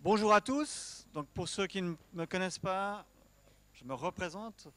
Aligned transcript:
Bonjour 0.00 0.32
à 0.32 0.40
tous. 0.40 1.08
Donc 1.12 1.26
pour 1.30 1.48
ceux 1.48 1.66
qui 1.66 1.82
ne 1.82 1.96
me 2.12 2.24
connaissent 2.24 2.60
pas, 2.60 3.04
je 3.72 3.84
me 3.84 3.94
représente. 3.94 4.68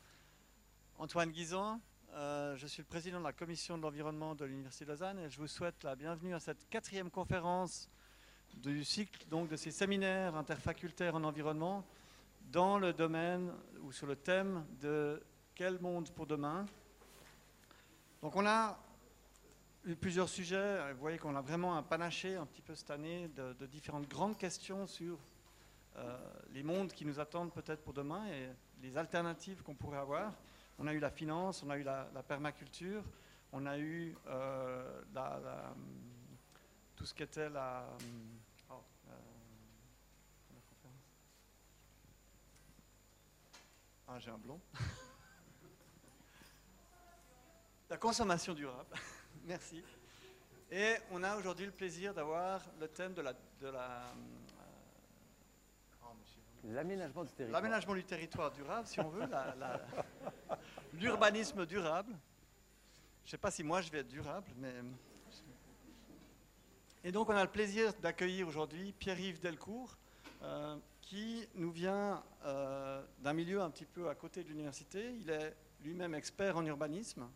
Antoine 0.98 1.30
Guizan, 1.30 1.80
euh, 2.14 2.58
je 2.58 2.66
suis 2.66 2.82
le 2.82 2.88
président 2.88 3.20
de 3.20 3.24
la 3.24 3.32
commission 3.32 3.78
de 3.78 3.84
l'environnement 3.84 4.34
de 4.34 4.46
l'Université 4.46 4.84
de 4.84 4.90
Lausanne 4.90 5.20
et 5.20 5.30
je 5.30 5.38
vous 5.38 5.46
souhaite 5.46 5.84
la 5.84 5.96
bienvenue 5.96 6.34
à 6.34 6.40
cette 6.40 6.68
quatrième 6.70 7.12
conférence 7.12 7.88
du 8.56 8.84
cycle 8.84 9.28
donc, 9.28 9.48
de 9.48 9.56
ces 9.58 9.70
séminaires 9.70 10.36
interfacultaires 10.36 11.14
en 11.14 11.24
environnement 11.24 11.86
dans 12.52 12.80
le 12.80 12.92
domaine 12.92 13.54
ou 13.84 13.92
sur 13.92 14.08
le 14.08 14.16
thème 14.16 14.66
de 14.82 15.22
quel 15.54 15.80
monde 15.80 16.10
pour 16.10 16.26
demain? 16.26 16.66
Donc 18.24 18.36
on 18.36 18.48
a 18.48 18.76
eu 19.86 19.96
plusieurs 19.96 20.30
sujets. 20.30 20.94
Vous 20.94 21.00
voyez 21.00 21.18
qu'on 21.18 21.36
a 21.36 21.42
vraiment 21.42 21.76
un 21.76 21.84
panaché 21.84 22.36
un 22.36 22.46
petit 22.46 22.62
peu 22.62 22.76
cette 22.76 22.92
année 22.92 23.28
de, 23.30 23.66
différentes 23.66 24.08
grandes 24.08 24.38
questions 24.38 24.86
sur 24.88 25.18
euh, 25.98 26.18
les 26.52 26.64
mondes 26.64 26.92
qui 26.94 27.06
nous 27.06 27.20
attendent 27.20 27.52
peut-être 27.52 27.84
pour 27.84 27.94
demain 27.94 28.26
et 28.28 28.48
les 28.82 28.98
alternatives 28.98 29.62
qu'on 29.64 29.76
pourrait 29.76 29.98
avoir. 29.98 30.34
On 30.78 30.88
a 30.88 30.94
eu 30.94 31.00
la 31.00 31.12
finance, 31.12 31.64
on 31.64 31.70
a 31.70 31.78
eu 31.78 31.84
la, 31.84 32.06
permaculture, 32.28 33.04
on 33.52 33.66
a 33.66 33.78
eu 33.78 34.16
euh, 34.28 35.02
tout 36.96 37.06
ce 37.06 37.14
qui 37.14 37.24
était 37.24 37.50
la... 37.50 37.86
Oh, 38.70 38.84
euh, 39.10 39.14
ah, 44.08 44.20
j'ai 44.20 44.32
un 44.32 44.38
blond. 44.38 44.62
la 47.90 47.98
consommation 47.98 48.54
durable. 48.54 48.96
Merci. 49.46 49.84
Et 50.72 50.96
on 51.12 51.24
a 51.24 51.36
aujourd'hui 51.36 51.66
le 51.66 51.72
plaisir 51.72 52.14
d'avoir 52.14 52.62
le 52.80 52.88
thème 52.88 53.14
de 53.14 53.22
la... 53.22 53.34
De 53.34 53.68
la 53.68 54.14
L'aménagement 56.64 57.24
du 57.24 57.32
territoire. 57.32 57.62
L'aménagement 57.62 57.96
du 57.96 58.04
territoire 58.04 58.52
durable, 58.52 58.86
si 58.86 59.00
on 59.00 59.10
veut, 59.10 59.28
l'urbanisme 60.94 61.66
durable. 61.66 62.14
Je 63.24 63.28
ne 63.28 63.32
sais 63.32 63.38
pas 63.38 63.50
si 63.50 63.64
moi 63.64 63.82
je 63.82 63.92
vais 63.92 64.00
être 64.00 64.08
durable, 64.08 64.48
mais... 64.58 64.74
Et 67.04 67.12
donc 67.12 67.30
on 67.30 67.36
a 67.36 67.44
le 67.44 67.50
plaisir 67.50 67.92
d'accueillir 67.96 68.48
aujourd'hui 68.48 68.94
Pierre-Yves 68.94 69.40
Delcourt, 69.40 69.98
euh, 70.44 70.78
qui 71.02 71.48
nous 71.56 71.72
vient 71.72 72.24
euh, 72.46 73.04
d'un 73.20 73.34
milieu 73.34 73.62
un 73.62 73.72
petit 73.72 73.86
peu 73.86 74.08
à 74.08 74.14
côté 74.14 74.44
de 74.44 74.50
l'université. 74.50 75.16
Il 75.20 75.32
est 75.32 75.56
lui-même 75.84 76.14
expert 76.14 76.58
en 76.58 76.66
urbanisme. 76.66 77.28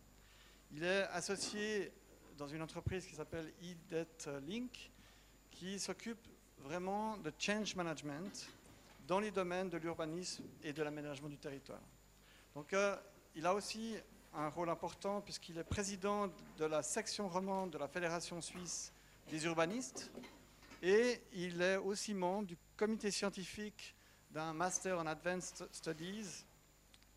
Il 0.72 0.84
est 0.84 1.04
associé 1.12 1.92
dans 2.36 2.48
une 2.48 2.62
entreprise 2.62 3.06
qui 3.06 3.14
s'appelle 3.14 3.52
eDebt 3.62 4.28
Link, 4.46 4.90
qui 5.50 5.78
s'occupe 5.78 6.26
vraiment 6.58 7.16
de 7.18 7.32
change 7.38 7.74
management 7.76 8.48
dans 9.06 9.20
les 9.20 9.30
domaines 9.30 9.70
de 9.70 9.78
l'urbanisme 9.78 10.44
et 10.62 10.72
de 10.72 10.82
l'aménagement 10.82 11.28
du 11.28 11.38
territoire. 11.38 11.80
Donc, 12.54 12.72
euh, 12.72 12.96
il 13.34 13.46
a 13.46 13.54
aussi 13.54 13.94
un 14.34 14.48
rôle 14.48 14.68
important 14.68 15.20
puisqu'il 15.20 15.58
est 15.58 15.64
président 15.64 16.28
de 16.58 16.64
la 16.64 16.82
section 16.82 17.28
romande 17.28 17.70
de 17.70 17.78
la 17.78 17.88
Fédération 17.88 18.40
suisse 18.40 18.92
des 19.30 19.44
urbanistes 19.44 20.10
et 20.82 21.20
il 21.32 21.60
est 21.62 21.76
aussi 21.76 22.14
membre 22.14 22.48
du 22.48 22.58
comité 22.76 23.10
scientifique 23.10 23.94
d'un 24.30 24.52
master 24.52 24.98
en 24.98 25.06
Advanced 25.06 25.68
Studies 25.72 26.44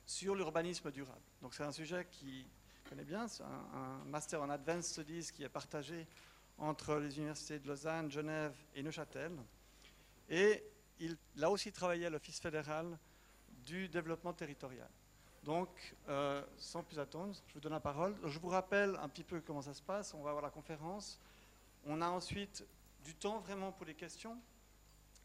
sur 0.05 0.35
l'urbanisme 0.35 0.91
durable. 0.91 1.21
Donc 1.41 1.53
c'est 1.53 1.63
un 1.63 1.71
sujet 1.71 2.07
qui 2.09 2.47
connaît 2.89 3.03
bien, 3.03 3.27
c'est 3.27 3.43
un, 3.43 4.03
master 4.05 4.41
en 4.41 4.49
Advanced 4.49 4.91
Studies 4.91 5.29
qui 5.31 5.43
est 5.43 5.49
partagé 5.49 6.07
entre 6.57 6.95
les 6.95 7.19
universités 7.19 7.59
de 7.59 7.67
Lausanne, 7.67 8.09
Genève 8.09 8.55
et 8.73 8.81
Neuchâtel. 8.81 9.31
Et 10.27 10.63
il, 10.99 11.15
a 11.39 11.51
aussi 11.51 11.71
travaillé 11.71 12.07
à 12.07 12.09
l'Office 12.09 12.39
fédéral 12.39 12.97
du 13.63 13.87
développement 13.89 14.33
territorial. 14.33 14.89
Donc, 15.43 15.69
euh, 16.07 16.43
sans 16.57 16.81
plus 16.81 16.97
attendre, 16.97 17.35
je 17.47 17.53
vous 17.53 17.59
donne 17.59 17.73
la 17.73 17.79
parole. 17.79 18.17
Je 18.25 18.39
vous 18.39 18.49
rappelle 18.49 18.95
un 18.95 19.07
petit 19.07 19.23
peu 19.23 19.39
comment 19.39 19.61
ça 19.61 19.75
se 19.75 19.83
passe. 19.83 20.15
On 20.15 20.23
va 20.23 20.31
avoir 20.31 20.43
la 20.43 20.49
conférence. 20.49 21.19
On 21.85 22.01
a 22.01 22.09
ensuite 22.09 22.65
du 23.03 23.13
temps 23.13 23.39
vraiment 23.39 23.71
pour 23.71 23.85
les 23.85 23.93
questions. 23.93 24.41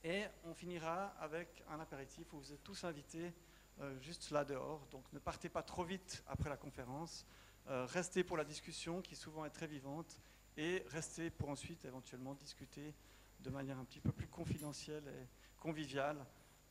Et 0.04 0.25
on 0.44 0.52
finira 0.52 1.14
avec 1.19 1.64
un 1.70 1.81
apéritif 1.81 2.31
où 2.34 2.41
vous 2.41 2.52
êtes 2.52 2.62
tous 2.62 2.84
invités 2.84 3.32
euh, 3.81 3.98
juste 4.00 4.31
là 4.32 4.44
dehors. 4.44 4.86
Donc 4.91 5.10
ne 5.14 5.19
partez 5.19 5.48
pas 5.48 5.62
trop 5.62 5.82
vite 5.82 6.22
après 6.28 6.50
la 6.50 6.58
conférence. 6.58 7.25
Euh, 7.70 7.86
restez 7.86 8.25
pour 8.25 8.36
la 8.36 8.44
discussion 8.44 9.00
qui 9.00 9.16
souvent 9.16 9.44
est 9.44 9.50
très 9.50 9.66
vivante 9.66 10.20
et 10.56 10.84
restez 10.88 11.30
pour 11.30 11.48
ensuite 11.48 11.84
éventuellement 11.84 12.34
discuter 12.34 12.94
de 13.41 13.50
manière 13.50 13.78
un 13.78 13.84
petit 13.84 14.00
peu 14.00 14.12
plus 14.12 14.26
confidentielle 14.26 15.04
et 15.08 15.60
conviviale 15.60 16.19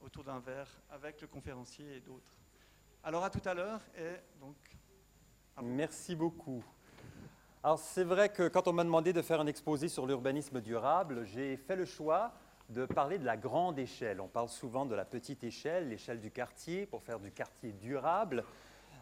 autour 0.02 0.24
d'un 0.24 0.40
verre 0.40 0.70
avec 0.92 1.20
le 1.22 1.28
conférencier 1.28 1.98
et 1.98 2.00
d'autres. 2.00 2.36
Alors 3.04 3.24
à 3.24 3.32
tout 3.32 3.42
à 3.44 3.54
l'heure 3.54 3.82
et 3.98 4.16
donc. 4.40 4.56
Merci 5.62 6.16
beaucoup. 6.16 6.64
Alors 7.64 7.80
c'est 7.80 8.04
vrai 8.04 8.30
que 8.30 8.48
quand 8.48 8.68
on 8.68 8.74
m'a 8.74 8.84
demandé 8.84 9.14
de 9.14 9.22
faire 9.22 9.42
un 9.42 9.48
exposé 9.48 9.88
sur 9.88 10.06
l'urbanisme 10.06 10.62
durable, 10.62 11.26
j'ai 11.26 11.58
fait 11.58 11.76
le 11.76 11.86
choix 11.86 12.34
de 12.70 12.86
parler 12.86 13.18
de 13.18 13.26
la 13.26 13.38
grande 13.38 13.80
échelle. 13.80 14.22
On 14.22 14.28
parle 14.28 14.50
souvent 14.50 14.86
de 14.86 14.96
la 14.96 15.06
petite 15.06 15.44
échelle, 15.44 15.90
l'échelle 15.90 16.20
du 16.20 16.32
quartier, 16.32 16.86
pour 16.86 17.02
faire 17.02 17.20
du 17.20 17.32
quartier 17.32 17.72
durable. 17.74 18.44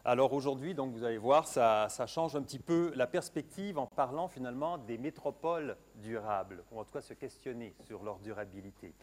Alors 0.04 0.34
aujourd'hui, 0.34 0.74
donc 0.74 0.94
vous 0.94 1.04
allez 1.04 1.20
voir, 1.20 1.48
ça, 1.48 1.88
change 2.08 2.36
un 2.36 2.42
petit 2.42 2.58
peu 2.58 2.92
la 2.96 3.06
perspective 3.06 3.78
en 3.78 3.86
parlant 3.86 4.28
finalement 4.28 4.80
des 4.80 4.98
métropoles 4.98 5.78
durables, 5.96 6.64
ou 6.72 6.80
en 6.80 6.84
tout 6.84 6.92
cas 6.92 7.02
se 7.02 7.14
questionner 7.14 7.76
sur 7.86 8.04
leur 8.04 8.18
durabilité. 8.18 8.96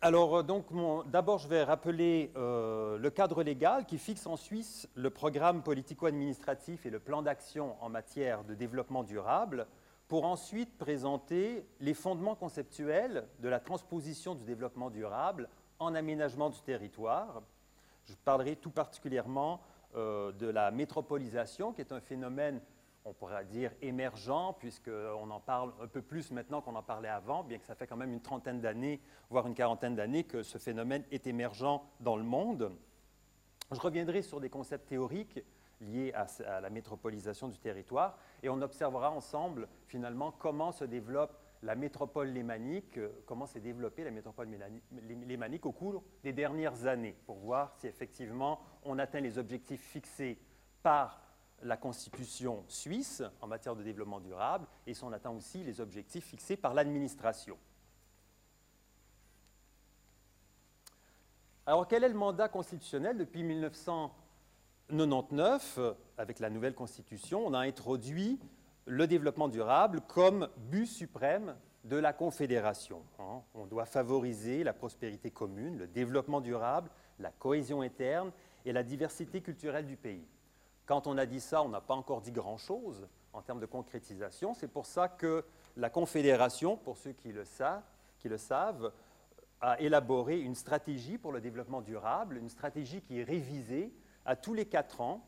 Alors, 0.00 0.38
euh, 0.38 0.42
donc, 0.42 0.68
d'abord, 1.10 1.36
je 1.36 1.48
vais 1.48 1.62
rappeler 1.62 2.32
euh, 2.36 2.96
le 2.96 3.10
cadre 3.10 3.42
légal 3.42 3.84
qui 3.84 3.98
fixe 3.98 4.26
en 4.26 4.36
Suisse 4.36 4.88
le 4.94 5.10
programme 5.10 5.62
politico-administratif 5.62 6.86
et 6.86 6.90
le 6.90 7.00
plan 7.00 7.20
d'action 7.20 7.76
en 7.82 7.90
matière 7.90 8.42
de 8.44 8.54
développement 8.54 9.02
durable, 9.02 9.66
pour 10.08 10.24
ensuite 10.24 10.78
présenter 10.78 11.66
les 11.78 11.92
fondements 11.92 12.34
conceptuels 12.34 13.28
de 13.40 13.48
la 13.50 13.60
transposition 13.60 14.34
du 14.34 14.44
développement 14.44 14.88
durable 14.88 15.48
en 15.80 15.94
aménagement 15.94 16.50
du 16.50 16.60
territoire. 16.60 17.42
Je 18.04 18.14
parlerai 18.24 18.56
tout 18.56 18.70
particulièrement 18.70 19.60
euh, 19.96 20.30
de 20.32 20.46
la 20.46 20.70
métropolisation, 20.70 21.72
qui 21.72 21.80
est 21.80 21.92
un 21.92 22.00
phénomène, 22.00 22.60
on 23.04 23.12
pourrait 23.12 23.44
dire, 23.46 23.72
émergent, 23.82 24.54
puisqu'on 24.58 25.30
en 25.30 25.40
parle 25.40 25.72
un 25.82 25.88
peu 25.88 26.02
plus 26.02 26.30
maintenant 26.30 26.60
qu'on 26.60 26.76
en 26.76 26.82
parlait 26.82 27.08
avant, 27.08 27.42
bien 27.42 27.58
que 27.58 27.66
ça 27.66 27.74
fait 27.74 27.86
quand 27.86 27.96
même 27.96 28.12
une 28.12 28.20
trentaine 28.20 28.60
d'années, 28.60 29.00
voire 29.30 29.46
une 29.46 29.54
quarantaine 29.54 29.96
d'années 29.96 30.24
que 30.24 30.42
ce 30.42 30.58
phénomène 30.58 31.04
est 31.10 31.26
émergent 31.26 31.82
dans 31.98 32.16
le 32.16 32.24
monde. 32.24 32.70
Je 33.72 33.80
reviendrai 33.80 34.22
sur 34.22 34.40
des 34.40 34.50
concepts 34.50 34.88
théoriques 34.88 35.42
liés 35.80 36.12
à, 36.14 36.26
à 36.46 36.60
la 36.60 36.68
métropolisation 36.68 37.48
du 37.48 37.58
territoire, 37.58 38.18
et 38.42 38.50
on 38.50 38.60
observera 38.60 39.10
ensemble 39.10 39.66
finalement 39.86 40.30
comment 40.30 40.72
se 40.72 40.84
développe 40.84 41.39
la 41.62 41.74
métropole 41.74 42.28
lémanique, 42.28 42.98
euh, 42.98 43.10
comment 43.26 43.46
s'est 43.46 43.60
développée 43.60 44.04
la 44.04 44.10
métropole 44.10 44.48
lémanique 45.26 45.66
au 45.66 45.72
cours 45.72 46.02
des 46.22 46.32
dernières 46.32 46.86
années, 46.86 47.16
pour 47.26 47.36
voir 47.38 47.74
si 47.78 47.86
effectivement 47.86 48.60
on 48.84 48.98
atteint 48.98 49.20
les 49.20 49.36
objectifs 49.38 49.82
fixés 49.82 50.38
par 50.82 51.22
la 51.62 51.76
Constitution 51.76 52.64
suisse 52.68 53.22
en 53.42 53.46
matière 53.46 53.76
de 53.76 53.82
développement 53.82 54.20
durable 54.20 54.66
et 54.86 54.94
si 54.94 55.04
on 55.04 55.12
atteint 55.12 55.28
aussi 55.30 55.62
les 55.62 55.82
objectifs 55.82 56.24
fixés 56.24 56.56
par 56.56 56.72
l'administration. 56.72 57.58
Alors 61.66 61.86
quel 61.86 62.02
est 62.02 62.08
le 62.08 62.14
mandat 62.14 62.48
constitutionnel 62.48 63.18
depuis 63.18 63.42
1999 63.42 65.78
Avec 66.16 66.38
la 66.38 66.48
nouvelle 66.48 66.74
Constitution, 66.74 67.46
on 67.46 67.52
a 67.52 67.60
introduit 67.60 68.40
le 68.90 69.06
développement 69.06 69.46
durable 69.46 70.00
comme 70.08 70.48
but 70.56 70.86
suprême 70.86 71.54
de 71.84 71.96
la 71.96 72.12
Confédération. 72.12 73.02
Hein. 73.20 73.40
On 73.54 73.64
doit 73.64 73.86
favoriser 73.86 74.64
la 74.64 74.72
prospérité 74.72 75.30
commune, 75.30 75.78
le 75.78 75.86
développement 75.86 76.40
durable, 76.40 76.90
la 77.20 77.30
cohésion 77.30 77.82
interne 77.82 78.32
et 78.64 78.72
la 78.72 78.82
diversité 78.82 79.40
culturelle 79.42 79.86
du 79.86 79.96
pays. 79.96 80.26
Quand 80.86 81.06
on 81.06 81.18
a 81.18 81.24
dit 81.24 81.38
ça, 81.38 81.62
on 81.62 81.68
n'a 81.68 81.80
pas 81.80 81.94
encore 81.94 82.20
dit 82.20 82.32
grand-chose 82.32 83.06
en 83.32 83.42
termes 83.42 83.60
de 83.60 83.66
concrétisation. 83.66 84.54
C'est 84.54 84.66
pour 84.66 84.86
ça 84.86 85.08
que 85.08 85.44
la 85.76 85.88
Confédération, 85.88 86.76
pour 86.76 86.96
ceux 86.98 87.12
qui 87.12 87.32
le, 87.32 87.44
qui 88.18 88.28
le 88.28 88.38
savent, 88.38 88.92
a 89.60 89.80
élaboré 89.80 90.40
une 90.40 90.56
stratégie 90.56 91.16
pour 91.16 91.30
le 91.30 91.40
développement 91.40 91.80
durable, 91.80 92.38
une 92.38 92.48
stratégie 92.48 93.02
qui 93.02 93.20
est 93.20 93.24
révisée 93.24 93.92
à 94.24 94.34
tous 94.34 94.52
les 94.52 94.66
quatre 94.66 95.00
ans 95.00 95.24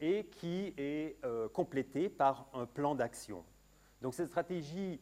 et 0.00 0.26
qui 0.26 0.74
est 0.76 1.16
euh, 1.24 1.48
complétée 1.48 2.08
par 2.08 2.48
un 2.52 2.66
plan 2.66 2.94
d'action. 2.94 3.44
Donc 4.02 4.14
cette 4.14 4.28
stratégie 4.28 5.00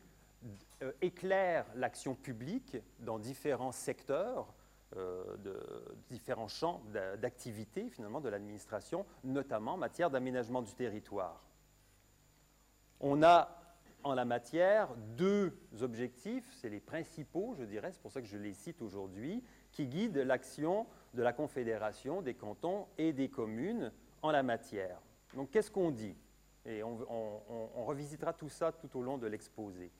euh, 0.82 0.92
éclaire 1.02 1.66
l'action 1.74 2.14
publique 2.14 2.76
dans 3.00 3.18
différents 3.18 3.72
secteurs, 3.72 4.54
euh, 4.96 5.36
de 5.38 5.60
différents 6.10 6.48
champs 6.48 6.82
d'activité 7.20 7.88
finalement 7.88 8.20
de 8.20 8.28
l'administration, 8.28 9.06
notamment 9.24 9.74
en 9.74 9.78
matière 9.78 10.10
d'aménagement 10.10 10.62
du 10.62 10.72
territoire. 10.74 11.42
On 13.00 13.22
a 13.22 13.60
en 14.04 14.14
la 14.14 14.24
matière 14.24 14.94
deux 15.16 15.58
objectifs, 15.80 16.44
c'est 16.60 16.68
les 16.68 16.80
principaux, 16.80 17.56
je 17.58 17.64
dirais, 17.64 17.90
c'est 17.90 18.02
pour 18.02 18.12
ça 18.12 18.20
que 18.20 18.28
je 18.28 18.36
les 18.36 18.52
cite 18.52 18.82
aujourd'hui, 18.82 19.42
qui 19.72 19.86
guident 19.86 20.18
l'action 20.18 20.86
de 21.14 21.22
la 21.22 21.32
Confédération 21.32 22.22
des 22.22 22.34
cantons 22.34 22.86
et 22.98 23.12
des 23.12 23.30
communes 23.30 23.90
en 24.24 24.30
la 24.30 24.42
matière. 24.42 24.98
Donc 25.34 25.50
qu'est-ce 25.50 25.70
qu'on 25.70 25.90
dit? 25.90 26.16
Et 26.64 26.82
on, 26.82 27.84
revisitera 27.84 28.32
tout 28.32 28.48
ça 28.48 28.72
tout 28.72 28.98
au 28.98 29.02
long 29.02 29.18
de 29.18 29.26
l'exposé. 29.26 29.92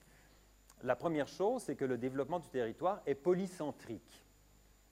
La 0.82 0.97
première 0.97 1.29
chose, 1.29 1.62
c'est 1.62 1.76
que 1.76 1.85
le 1.85 1.99
développement 1.99 2.38
du 2.38 2.49
territoire 2.49 3.03
est 3.05 3.15
polycentrique 3.15 4.25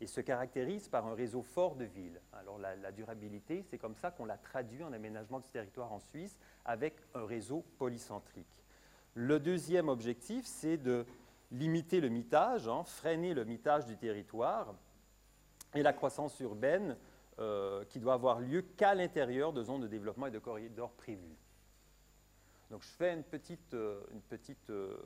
et 0.02 0.06
se 0.06 0.20
caractérise 0.20 0.88
par 0.88 1.06
un 1.06 1.14
réseau 1.14 1.40
fort 1.42 1.76
de 1.76 1.86
villes. 1.86 2.20
Alors 2.34 2.58
la, 2.58 2.92
durabilité, 2.92 3.62
c'est 3.62 3.78
comme 3.78 3.96
ça 3.96 4.10
qu'on 4.10 4.26
l'a 4.26 4.36
traduit 4.36 4.84
en 4.84 4.92
aménagement 4.92 5.40
du 5.40 5.48
territoire 5.48 5.90
en 5.92 5.98
Suisse 5.98 6.36
avec 6.66 6.96
un 7.14 7.24
réseau 7.24 7.64
polycentrique. 7.78 8.46
Le 9.14 9.40
deuxième 9.40 9.88
objectif, 9.88 10.44
c'est 10.44 10.76
de 10.76 11.06
limiter 11.50 12.02
le 12.02 12.10
mitage, 12.10 12.68
hein, 12.68 12.84
freiner 12.84 13.32
le 13.32 13.46
mitage 13.46 13.86
du 13.86 13.96
territoire 13.96 14.74
et 15.74 15.82
la 15.82 15.94
croissance 15.94 16.38
urbaine 16.40 16.98
euh, 17.42 17.84
qui 17.86 17.98
doit 17.98 18.14
avoir 18.14 18.38
lieu 18.38 18.62
qu'à 18.62 18.94
l'intérieur 18.94 19.52
de 19.52 19.64
zones 19.64 19.80
de 19.80 19.88
développement 19.88 20.26
et 20.26 20.30
de 20.30 20.38
corridors 20.38 20.92
prévus. 20.92 21.36
Donc 22.70 22.82
je 22.82 22.88
fais 22.90 23.12
une 23.14 23.24
petite, 23.24 23.74
euh, 23.74 24.00
une 24.12 24.20
petite 24.20 24.70
euh, 24.70 24.96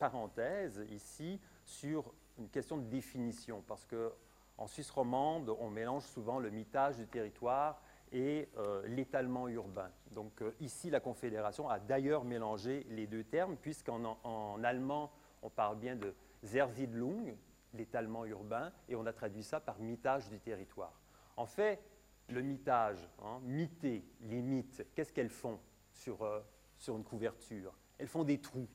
parenthèse 0.00 0.84
ici 0.90 1.40
sur 1.64 2.12
une 2.36 2.48
question 2.48 2.78
de 2.78 2.82
définition, 2.86 3.62
parce 3.68 3.86
que 3.86 4.12
en 4.58 4.66
Suisse 4.66 4.90
romande, 4.90 5.54
on 5.60 5.70
mélange 5.70 6.02
souvent 6.02 6.40
le 6.40 6.50
mitage 6.50 6.96
du 6.96 7.06
territoire 7.06 7.80
et 8.10 8.48
l'étalement 8.86 9.48
urbain. 9.48 9.90
Donc 10.12 10.42
ici, 10.60 10.90
la 10.90 11.00
Confédération 11.00 11.68
a 11.68 11.80
d'ailleurs 11.80 12.24
mélangé 12.24 12.86
les 12.90 13.06
deux 13.06 13.24
termes, 13.24 13.56
puisqu'en 13.56 14.18
en, 14.22 14.62
allemand, 14.62 15.10
on 15.42 15.50
parle 15.50 15.78
bien 15.78 15.96
de 15.96 16.14
Zersiedlung, 16.44 17.36
l'étalement 17.72 18.24
urbain, 18.24 18.72
et 18.88 18.94
on 18.94 19.06
a 19.06 19.12
traduit 19.12 19.42
ça 19.42 19.58
par 19.58 19.78
mitage 19.80 20.28
du 20.28 20.38
territoire. 20.38 20.92
En 21.36 21.46
fait, 21.46 21.80
le 22.28 22.42
mitage, 22.42 23.08
hein, 23.22 23.40
miter, 23.42 24.04
les 24.22 24.40
mythes, 24.40 24.86
qu'est-ce 24.94 25.12
qu'elles 25.12 25.30
font 25.30 25.58
sur, 25.92 26.22
euh, 26.22 26.40
sur 26.78 26.96
une 26.96 27.04
couverture? 27.04 27.76
Elles 27.98 28.08
font 28.08 28.24
des 28.24 28.40
trous. 28.40 28.68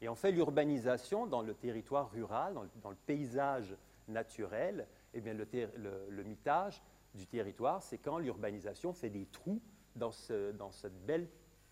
Et 0.00 0.08
en 0.08 0.14
fait, 0.14 0.32
l'urbanisation 0.32 1.26
dans 1.26 1.42
le 1.42 1.54
territoire 1.54 2.10
rural, 2.10 2.54
dans 2.82 2.90
le 2.90 2.96
paysage 2.96 3.74
naturel, 4.08 4.86
eh 5.14 5.20
bien, 5.20 5.34
le, 5.34 6.22
mitage 6.24 6.82
du 7.14 7.26
territoire, 7.26 7.82
c'est 7.82 7.98
quand 7.98 8.18
l'urbanisation 8.18 8.92
fait 8.92 9.10
des 9.10 9.26
trous 9.26 9.62
dans, 9.96 10.10
dans 10.58 10.72
cette 10.72 11.06
belle 11.06 11.28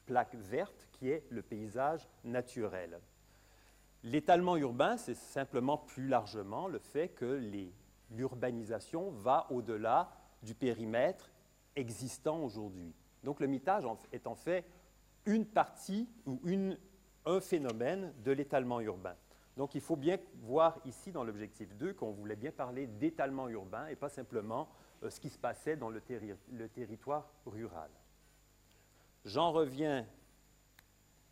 plaque 0.06 0.34
verte 0.34 0.88
qui 0.92 1.10
est 1.10 1.24
le 1.30 1.42
paysage 1.42 2.08
naturel. 2.24 3.00
L'étalement 4.04 4.56
urbain, 4.56 4.96
c'est 4.96 5.14
simplement 5.14 5.78
plus 5.78 6.08
largement 6.08 6.66
le 6.66 6.78
fait 6.78 7.08
que 7.08 7.24
l'urbanisation 8.16 9.10
va 9.10 9.46
au-delà 9.50 10.12
du 10.42 10.54
périmètre 10.54 11.30
existant 11.76 12.40
aujourd'hui. 12.40 12.94
Donc 13.22 13.40
le 13.40 13.46
mitage 13.46 13.84
est 14.12 14.26
en 14.26 14.34
fait 14.34 14.64
une 15.26 15.46
partie 15.46 16.08
ou 16.26 16.40
un 17.24 17.40
phénomène 17.40 18.12
de 18.24 18.32
l'étalement 18.32 18.80
urbain. 18.80 19.14
Donc 19.56 19.74
il 19.74 19.80
faut 19.80 19.96
bien 19.96 20.18
voir 20.42 20.78
ici 20.84 21.12
dans 21.12 21.24
l'objectif 21.24 21.74
2 21.76 21.94
qu'on 21.94 22.10
voulait 22.10 22.36
bien 22.36 22.52
parler 22.52 22.86
d'étalement 22.86 23.48
urbain 23.48 23.86
et 23.88 23.96
pas 23.96 24.08
simplement 24.08 24.68
euh, 25.02 25.10
ce 25.10 25.20
qui 25.20 25.28
se 25.28 25.38
passait 25.38 25.76
dans 25.76 25.90
le, 25.90 26.00
territoire 26.68 27.28
rural. 27.46 27.90
J'en 29.24 29.52
reviens 29.52 30.06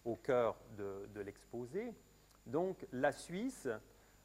au 0.05 0.17
cœur 0.17 0.56
de, 0.76 1.21
l'exposé. 1.21 1.94
Donc 2.47 2.87
la 2.93 3.12
Suisse 3.12 3.69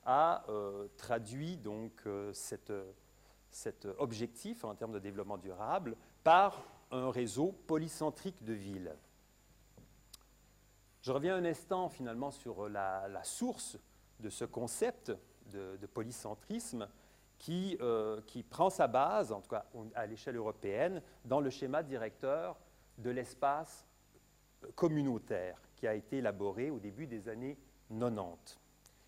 a 0.05 0.43
euh, 0.49 0.87
traduit 0.97 1.57
donc, 1.57 1.91
euh, 2.05 2.31
cet 2.33 3.85
objectif 3.97 4.63
en 4.63 4.75
termes 4.75 4.93
de 4.93 4.99
développement 4.99 5.37
durable 5.37 5.95
par 6.23 6.63
un 6.91 7.09
réseau 7.09 7.51
polycentrique 7.67 8.43
de 8.43 8.53
villes. 8.53 8.95
Je 11.01 11.11
reviens 11.11 11.35
un 11.35 11.45
instant 11.45 11.89
finalement 11.89 12.31
sur 12.31 12.67
la, 12.67 13.23
source 13.23 13.77
de 14.19 14.29
ce 14.29 14.45
concept 14.45 15.11
de, 15.51 15.85
polycentrisme 15.93 16.87
qui, 17.37 17.77
euh, 17.81 18.21
qui, 18.25 18.43
prend 18.43 18.69
sa 18.69 18.87
base, 18.87 19.31
en 19.31 19.41
tout 19.41 19.49
cas 19.49 19.65
à 19.93 20.05
l'échelle 20.07 20.35
européenne, 20.35 21.01
dans 21.23 21.41
le 21.41 21.49
schéma 21.49 21.83
directeur 21.83 22.57
de 22.97 23.09
l'espace 23.09 23.85
communautaire 24.73 25.59
qui 25.75 25.85
a 25.85 25.93
été 25.93 26.17
élaboré 26.17 26.71
au 26.71 26.79
début 26.79 27.05
des 27.05 27.29
années 27.29 27.57
90. 27.89 28.59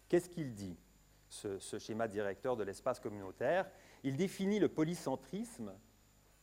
Qu'est-ce 0.08 0.30
qu'il 0.30 0.54
dit, 0.54 0.78
ce, 1.30 1.80
schéma 1.80 2.08
directeur 2.08 2.56
de 2.56 2.64
l'espace 2.64 3.00
communautaire 3.00 3.70
Il 4.04 4.16
définit 4.16 4.60
le 4.60 4.70
polycentrisme 4.70 5.74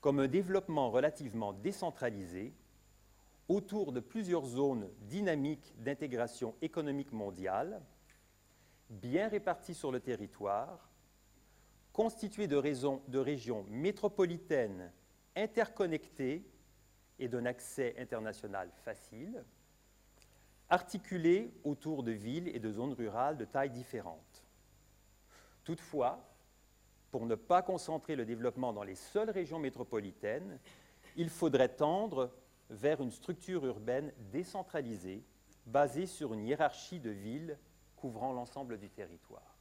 comme 0.00 0.20
un 0.20 0.28
développement 0.28 0.90
relativement 0.90 1.52
décentralisé 1.52 2.52
autour 3.48 3.92
de 3.92 4.00
plusieurs 4.00 4.44
zones 4.44 4.90
dynamiques 5.02 5.74
d'intégration 5.78 6.54
économique 6.62 7.12
mondiale, 7.12 7.80
bien 8.90 9.28
réparties 9.28 9.74
sur 9.74 9.92
le 9.92 10.00
territoire, 10.00 10.90
constituées 11.92 12.48
de, 12.48 12.60
de 13.08 13.18
régions 13.18 13.64
métropolitaines 13.68 14.92
interconnectées 15.36 16.44
et 17.18 17.28
d'un 17.28 17.46
accès 17.46 17.94
international 17.98 18.70
facile, 18.84 19.44
articulées 20.68 21.54
autour 21.64 22.02
de 22.02 22.12
villes 22.12 22.48
et 22.48 22.58
de 22.58 22.70
zones 22.70 22.92
rurales 22.92 23.36
de 23.36 23.44
taille 23.44 23.70
différente. 23.70 24.43
Toutefois, 25.64 26.22
pour 27.10 27.26
ne 27.26 27.34
pas 27.34 27.62
concentrer 27.62 28.16
le 28.16 28.24
développement 28.24 28.72
dans 28.72 28.82
les 28.82 28.94
seules 28.94 29.30
régions 29.30 29.58
métropolitaines, 29.58 30.58
il 31.16 31.30
faudrait 31.30 31.68
tendre 31.68 32.32
vers 32.70 33.00
une 33.00 33.10
structure 33.10 33.64
urbaine 33.64 34.12
décentralisée 34.32 35.22
basée 35.66 36.06
sur 36.06 36.34
une 36.34 36.44
hiérarchie 36.46 37.00
de 37.00 37.10
villes 37.10 37.58
couvrant 37.96 38.32
l'ensemble 38.32 38.78
du 38.78 38.90
territoire. 38.90 39.56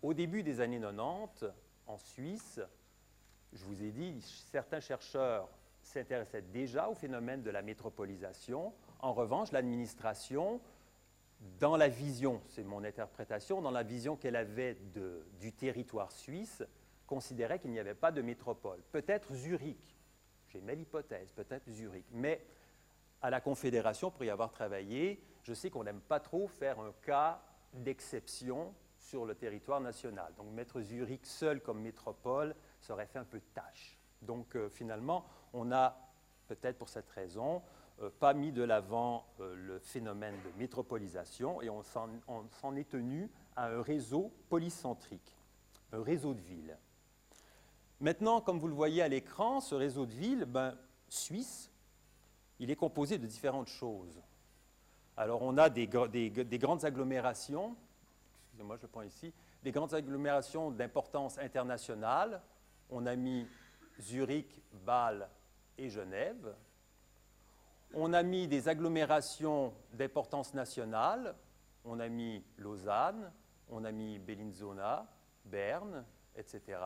Au 0.00 0.14
début 0.14 0.42
des 0.42 0.60
années 0.60 0.80
90, 0.80 1.46
en 1.86 1.98
Suisse, 1.98 2.60
je 3.52 3.64
vous 3.64 3.82
ai 3.82 3.90
dit, 3.90 4.20
certains 4.50 4.80
chercheurs 4.80 5.48
s'intéressaient 5.82 6.42
déjà 6.42 6.88
au 6.88 6.94
phénomène 6.94 7.42
de 7.42 7.50
la 7.50 7.62
métropolisation. 7.62 8.72
En 9.00 9.12
revanche, 9.12 9.52
l'administration, 9.52 10.60
dans 11.58 11.76
la 11.76 11.88
vision, 11.88 12.40
c'est 12.48 12.64
mon 12.64 12.84
interprétation, 12.84 13.60
dans 13.60 13.70
la 13.70 13.82
vision 13.82 14.16
qu'elle 14.16 14.36
avait 14.36 14.76
du 15.40 15.52
territoire 15.52 16.12
suisse, 16.12 16.62
considérait 17.06 17.58
qu'il 17.58 17.72
n'y 17.72 17.78
avait 17.78 17.94
pas 17.94 18.12
de 18.12 18.22
métropole. 18.22 18.80
Peut-être 18.90 19.34
Zurich, 19.34 19.92
J'émets 20.52 20.74
l'hypothèse, 20.74 21.32
peut-être 21.32 21.70
Zurich. 21.70 22.04
Mais 22.10 22.44
à 23.22 23.30
la 23.30 23.40
Confédération, 23.40 24.10
pour 24.10 24.24
y 24.24 24.30
avoir 24.30 24.50
travaillé, 24.50 25.24
je 25.42 25.54
sais 25.54 25.70
qu'on 25.70 25.84
n'aime 25.84 26.00
pas 26.00 26.20
trop 26.20 26.46
faire 26.46 26.78
un 26.78 26.92
cas 27.02 27.42
d'exception 27.72 28.74
sur 28.98 29.24
le 29.24 29.34
territoire 29.34 29.80
national. 29.80 30.32
Donc 30.36 30.52
mettre 30.52 30.82
Zurich 30.82 31.24
seul 31.24 31.62
comme 31.62 31.80
métropole, 31.80 32.54
ça 32.80 32.92
aurait 32.92 33.06
fait 33.06 33.18
un 33.18 33.24
peu 33.24 33.40
tâche. 33.54 33.98
Donc 34.20 34.56
euh, 34.56 34.68
finalement, 34.68 35.24
on 35.54 35.72
a, 35.72 35.96
peut-être 36.48 36.76
pour 36.76 36.90
cette 36.90 37.08
raison, 37.08 37.62
pas 38.08 38.34
mis 38.34 38.52
de 38.52 38.62
l'avant 38.62 39.26
euh, 39.40 39.54
le 39.54 39.78
phénomène 39.78 40.34
de 40.44 40.58
métropolisation 40.58 41.60
et 41.62 41.70
on 41.70 41.82
s'en 41.82 42.76
est 42.76 42.88
tenu 42.88 43.30
à 43.56 43.66
un 43.68 43.82
réseau 43.82 44.32
polycentrique, 44.48 45.36
un 45.92 46.02
réseau 46.02 46.34
de 46.34 46.40
villes. 46.40 46.76
Maintenant, 48.00 48.40
comme 48.40 48.58
vous 48.58 48.66
le 48.66 48.74
voyez 48.74 49.00
à 49.00 49.08
l'écran, 49.08 49.60
ce 49.60 49.76
réseau 49.76 50.06
de 50.06 50.12
villes, 50.12 50.44
ben, 50.44 50.76
suisse, 51.08 51.70
il 52.58 52.70
est 52.70 52.76
composé 52.76 53.18
de 53.18 53.26
différentes 53.26 53.68
choses. 53.68 54.20
Alors, 55.16 55.42
on 55.42 55.56
a 55.58 55.68
des, 55.68 55.86
grandes 55.86 56.84
agglomérations, 56.84 57.76
excusez-moi, 58.46 58.76
je 58.76 58.86
prends 58.86 59.02
ici, 59.02 59.32
des 59.62 59.70
grandes 59.70 59.94
agglomérations 59.94 60.70
d'importance 60.70 61.38
internationale. 61.38 62.42
On 62.90 63.06
a 63.06 63.14
mis 63.14 63.46
Zurich, 64.00 64.62
Bâle 64.72 65.28
et 65.78 65.88
Genève. 65.88 66.54
On 67.94 68.12
a 68.12 68.22
mis 68.22 68.48
des 68.48 68.68
agglomérations 68.68 69.74
d'importance 69.92 70.54
nationale. 70.54 71.34
On 71.84 72.00
a 72.00 72.08
mis 72.08 72.44
Lausanne, 72.58 73.32
on 73.68 73.84
a 73.84 73.92
mis 73.92 74.18
Bellinzona, 74.18 75.06
Berne, 75.44 76.04
etc 76.36 76.78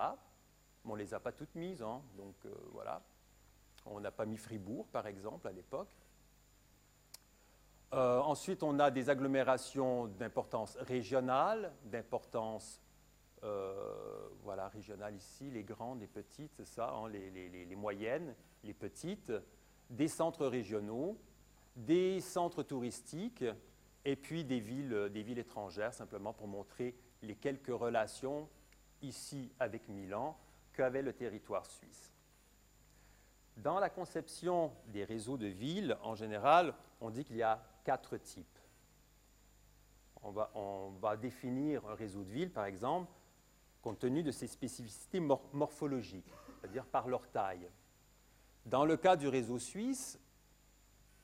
on 0.89 0.95
ne 0.95 1.03
les 1.03 1.15
a 1.15 1.21
pas 1.21 1.33
toutes 1.33 1.55
mises, 1.55 1.83
hein, 1.83 2.03
donc 2.17 2.35
euh, 2.45 2.55
voilà. 2.73 3.03
On 3.87 4.01
n'a 4.01 4.11
pas 4.11 4.27
mis 4.27 4.37
Fribourg, 4.37 4.87
par 4.89 5.07
exemple, 5.07 5.47
à 5.47 5.53
l'époque. 5.53 5.95
Euh, 7.93 8.19
ensuite, 8.21 8.63
on 8.63 8.79
a 8.81 8.91
des 8.91 9.11
agglomérations 9.11 10.07
d'importance 10.07 10.77
régionale, 10.77 11.73
d'importance 11.85 12.83
euh, 13.45 14.29
voilà, 14.43 14.69
régionale 14.69 15.15
ici, 15.15 15.51
les 15.51 15.63
grandes, 15.63 16.01
les 16.01 16.09
petites, 16.09 16.65
ça, 16.65 16.91
hein, 16.91 17.09
les, 17.09 17.77
moyennes, 17.77 18.35
les 18.65 18.75
petites, 18.75 19.33
des 19.91 20.09
centres 20.09 20.47
régionaux, 20.47 21.19
des 21.77 22.21
centres 22.21 22.63
touristiques 22.63 23.45
et 24.05 24.17
puis 24.17 24.45
des 24.45 24.61
villes, 24.61 25.11
des 25.13 25.23
villes 25.23 25.39
étrangères, 25.39 25.93
simplement 25.93 26.33
pour 26.33 26.49
montrer 26.49 26.95
les 27.23 27.35
quelques 27.35 27.69
relations 27.69 28.49
ici 29.03 29.53
avec 29.59 29.89
Milan 29.89 30.37
qu'avait 30.73 31.03
le 31.03 31.13
territoire 31.13 31.67
suisse. 31.67 32.13
Dans 33.57 33.79
la 33.79 33.89
conception 33.89 34.73
des 34.89 35.05
réseaux 35.05 35.39
de 35.39 35.47
villes, 35.47 35.97
en 36.03 36.15
général, 36.15 36.75
on 37.01 37.11
dit 37.11 37.25
qu'il 37.25 37.37
y 37.37 37.43
a 37.43 37.63
quatre 37.85 38.17
types. 38.19 38.59
On 40.23 40.31
va, 40.31 40.51
on 40.55 40.91
va, 41.01 41.17
définir 41.17 41.87
un 41.87 41.95
réseau 41.95 42.23
de 42.23 42.31
villes, 42.31 42.53
par 42.53 42.67
exemple, 42.67 43.11
compte 43.81 44.01
tenu 44.01 44.23
de 44.23 44.31
ses 44.31 44.47
spécificités 44.47 45.21
morphologiques, 45.21 46.33
c'est-à-dire 46.61 46.85
par 46.85 47.09
leur 47.09 47.31
taille. 47.31 47.69
Dans 48.67 48.85
le 48.85 48.97
cas 48.97 49.15
du 49.15 49.29
réseau 49.29 49.61
suisse, 49.61 50.19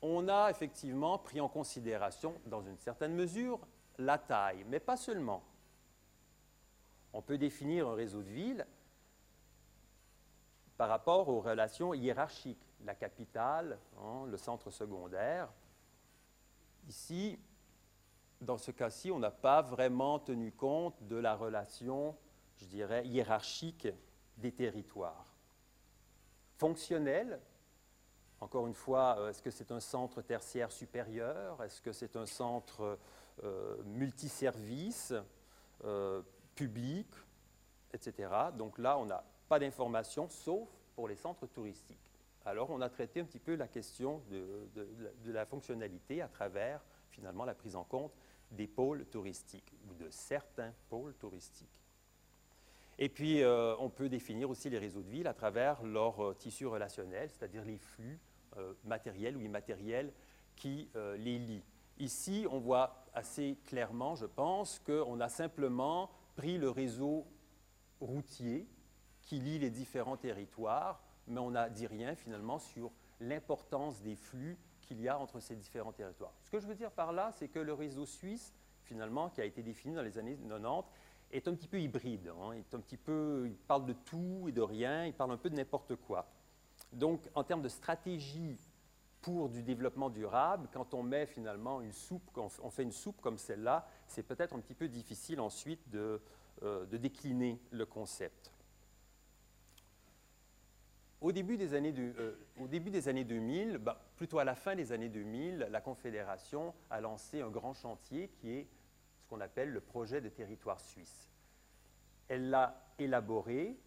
on 0.00 0.28
a 0.28 0.48
effectivement 0.48 1.18
pris 1.18 1.40
en 1.40 1.48
considération, 1.48 2.40
dans 2.46 2.62
une 2.62 2.78
certaine 2.78 3.14
mesure, 3.14 3.58
la 3.98 4.16
taille, 4.16 4.64
mais 4.68 4.78
pas 4.78 4.96
seulement. 4.96 5.42
On 7.12 7.20
peut 7.20 7.38
définir 7.38 7.88
un 7.88 7.94
réseau 7.94 8.22
de 8.22 8.30
villes 8.30 8.66
par 10.76 10.88
rapport 10.88 11.28
aux 11.28 11.40
relations 11.40 11.94
hiérarchiques, 11.94 12.64
la 12.84 12.94
capitale, 12.94 13.78
hein, 13.98 14.24
le 14.28 14.36
centre 14.36 14.70
secondaire. 14.70 15.48
Ici, 16.88 17.40
dans 18.40 18.58
ce 18.58 18.70
cas-ci, 18.70 19.10
on 19.10 19.18
n'a 19.18 19.32
pas 19.32 19.62
vraiment 19.62 20.20
tenu 20.20 20.52
compte 20.52 21.02
de 21.08 21.16
la 21.16 21.34
relation, 21.34 22.16
je 22.56 22.66
dirais, 22.66 23.04
hiérarchique 23.04 23.88
des 24.36 24.52
territoires. 24.52 25.31
Fonctionnel, 26.62 27.40
encore 28.40 28.68
une 28.68 28.74
fois, 28.74 29.16
euh, 29.18 29.30
est-ce 29.30 29.42
que 29.42 29.50
c'est 29.50 29.72
un 29.72 29.80
centre 29.80 30.22
tertiaire 30.22 30.70
supérieur? 30.70 31.60
Est-ce 31.60 31.82
que 31.82 31.90
c'est 31.90 32.14
un 32.14 32.24
centre 32.24 33.00
euh, 33.42 33.82
multiservice 33.82 35.12
euh, 35.82 36.22
public, 36.54 37.08
etc. 37.92 38.30
Donc 38.56 38.78
là, 38.78 38.96
on 38.96 39.06
n'a 39.06 39.24
pas 39.48 39.58
d'informations, 39.58 40.28
sauf 40.28 40.68
pour 40.94 41.08
les 41.08 41.16
centres 41.16 41.48
touristiques. 41.48 42.12
Alors, 42.44 42.70
on 42.70 42.80
a 42.80 42.88
traité 42.88 43.18
un 43.18 43.24
petit 43.24 43.40
peu 43.40 43.56
la 43.56 43.66
question 43.66 44.22
de, 44.30 45.32
la 45.32 45.44
fonctionnalité 45.44 46.22
à 46.22 46.28
travers, 46.28 46.80
finalement, 47.10 47.44
la 47.44 47.56
prise 47.56 47.74
en 47.74 47.82
compte 47.82 48.12
des 48.52 48.68
pôles 48.68 49.04
touristiques, 49.06 49.74
ou 49.90 49.94
de 49.94 50.08
certains 50.10 50.72
pôles 50.88 51.14
touristiques. 51.14 51.81
Et 52.98 53.08
puis, 53.08 53.42
euh, 53.42 53.74
on 53.78 53.90
peut 53.90 54.08
définir 54.08 54.50
aussi 54.50 54.70
les 54.70 54.78
réseaux 54.78 55.02
de 55.02 55.08
ville 55.08 55.26
à 55.26 55.34
travers 55.34 55.82
leur 55.82 56.22
euh, 56.22 56.34
tissu 56.34 56.66
relationnel, 56.66 57.30
c'est-à-dire 57.30 57.64
les 57.64 57.78
flux 57.78 58.20
euh, 58.56 58.74
matériels 58.84 59.36
ou 59.36 59.40
immatériels 59.40 60.12
qui 60.54 60.90
les 61.16 61.38
lient. 61.38 61.64
Ici, 61.98 62.46
on 62.50 62.58
voit 62.58 63.06
assez 63.14 63.56
clairement, 63.64 64.14
je 64.14 64.26
pense, 64.26 64.78
qu'on 64.80 65.18
a 65.18 65.28
simplement 65.30 66.10
pris 66.36 66.58
le 66.58 66.68
réseau 66.68 67.26
routier 68.00 68.68
qui 69.22 69.40
lie 69.40 69.58
les 69.58 69.70
différents 69.70 70.18
territoires, 70.18 71.02
mais 71.26 71.40
on 71.40 71.50
n'a 71.50 71.70
dit 71.70 71.86
rien 71.86 72.14
finalement 72.14 72.58
sur 72.58 72.92
l'importance 73.18 74.02
des 74.02 74.14
flux 74.14 74.58
qu'il 74.82 75.00
y 75.00 75.08
a 75.08 75.18
entre 75.18 75.40
ces 75.40 75.56
différents 75.56 75.92
territoires. 75.92 76.34
Ce 76.42 76.50
que 76.50 76.60
je 76.60 76.66
veux 76.66 76.74
dire 76.74 76.92
par 76.92 77.12
là, 77.12 77.30
c'est 77.32 77.48
que 77.48 77.58
le 77.58 77.72
réseau 77.72 78.04
suisse, 78.04 78.52
finalement, 78.82 79.30
qui 79.30 79.40
a 79.40 79.44
été 79.44 79.62
défini 79.62 79.94
dans 79.94 80.02
les 80.02 80.18
années 80.18 80.36
90, 80.36 80.84
est 81.32 81.48
un 81.48 81.54
petit 81.54 81.68
peu 81.68 81.80
hybride. 81.80 82.28
Hein. 82.28 82.52
est 82.52 82.74
un 82.74 82.80
petit 82.80 82.96
peu, 82.96 83.44
il 83.46 83.56
parle 83.56 83.86
de 83.86 83.92
tout 83.92 84.46
et 84.48 84.52
de 84.52 84.60
rien, 84.60 85.06
il 85.06 85.14
parle 85.14 85.32
un 85.32 85.36
peu 85.36 85.50
de 85.50 85.56
n'importe 85.56 85.96
quoi. 85.96 86.28
Donc, 86.92 87.28
en 87.34 87.42
termes 87.42 87.62
de 87.62 87.68
stratégie 87.68 88.58
pour 89.22 89.48
du 89.48 89.62
développement 89.62 90.10
durable, 90.10 90.68
quand 90.72 90.94
on 90.94 91.02
met 91.02 91.26
finalement 91.26 91.80
une 91.80 91.92
soupe, 91.92 92.28
on 92.36 92.70
fait 92.70 92.82
une 92.82 92.92
soupe 92.92 93.20
comme 93.20 93.38
celle-là, 93.38 93.86
c'est 94.06 94.24
peut-être 94.24 94.54
un 94.54 94.60
petit 94.60 94.74
peu 94.74 94.88
difficile 94.88 95.40
ensuite 95.40 95.88
de, 95.90 96.20
euh, 96.62 96.86
décliner 96.86 97.60
le 97.70 97.86
concept. 97.86 98.52
Au 101.20 101.30
début 101.30 101.56
des 101.56 101.74
années, 101.74 101.94
euh, 101.96 102.34
au 102.60 102.66
début 102.66 102.90
des 102.90 103.08
années 103.08 103.24
2000, 103.24 103.78
bah, 103.78 104.04
plutôt 104.16 104.40
à 104.40 104.44
la 104.44 104.56
fin 104.56 104.74
des 104.74 104.90
années 104.90 105.08
2000, 105.08 105.68
la 105.70 105.80
Confédération 105.80 106.74
a 106.90 107.00
lancé 107.00 107.40
un 107.40 107.48
grand 107.48 107.74
chantier 107.74 108.28
qui 108.28 108.50
est 108.50 108.66
qu'on 109.32 109.40
appelle 109.40 109.70
le 109.70 109.80
projet 109.80 110.20
de 110.20 110.28
territoire 110.28 110.78
suisse. 110.78 111.30
Elle 112.28 112.50
l'a 112.50 112.84
élaboré 112.98 113.78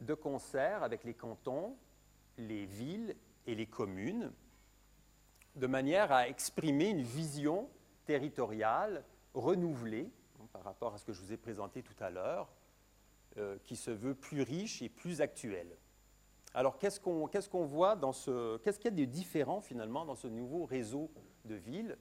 de 0.00 0.14
concert 0.14 0.82
avec 0.82 1.04
les 1.04 1.12
cantons, 1.12 1.76
les 2.38 2.64
villes 2.64 3.14
et 3.46 3.54
les 3.54 3.66
communes 3.66 4.32
de 5.54 5.66
manière 5.66 6.12
à 6.12 6.28
exprimer 6.28 6.88
une 6.88 7.02
vision 7.02 7.68
territoriale 8.06 9.04
renouvelée 9.34 10.10
hein, 10.40 10.46
par 10.54 10.64
rapport 10.64 10.94
à 10.94 10.98
ce 10.98 11.04
que 11.04 11.12
je 11.12 11.20
vous 11.20 11.32
ai 11.34 11.36
présenté 11.36 11.82
tout 11.82 12.02
à 12.02 12.08
l'heure, 12.08 12.48
euh, 13.36 13.58
qui 13.64 13.76
se 13.76 13.90
veut 13.90 14.14
plus 14.14 14.40
riche 14.40 14.80
et 14.80 14.88
plus 14.88 15.20
actuelle. 15.20 15.76
Alors, 16.54 16.78
qu'est-ce 16.78 17.00
qu'on 17.00 17.64
voit 17.66 17.96
dans 17.96 18.12
ce. 18.12 18.56
Qu'est-ce 18.58 18.78
qu'il 18.78 18.98
y 18.98 19.02
a 19.02 19.06
de 19.06 19.10
différent 19.10 19.60
finalement 19.60 20.06
dans 20.06 20.14
ce 20.14 20.26
nouveau 20.26 20.64
réseau 20.64 21.10
de 21.44 21.54
villes 21.54 21.98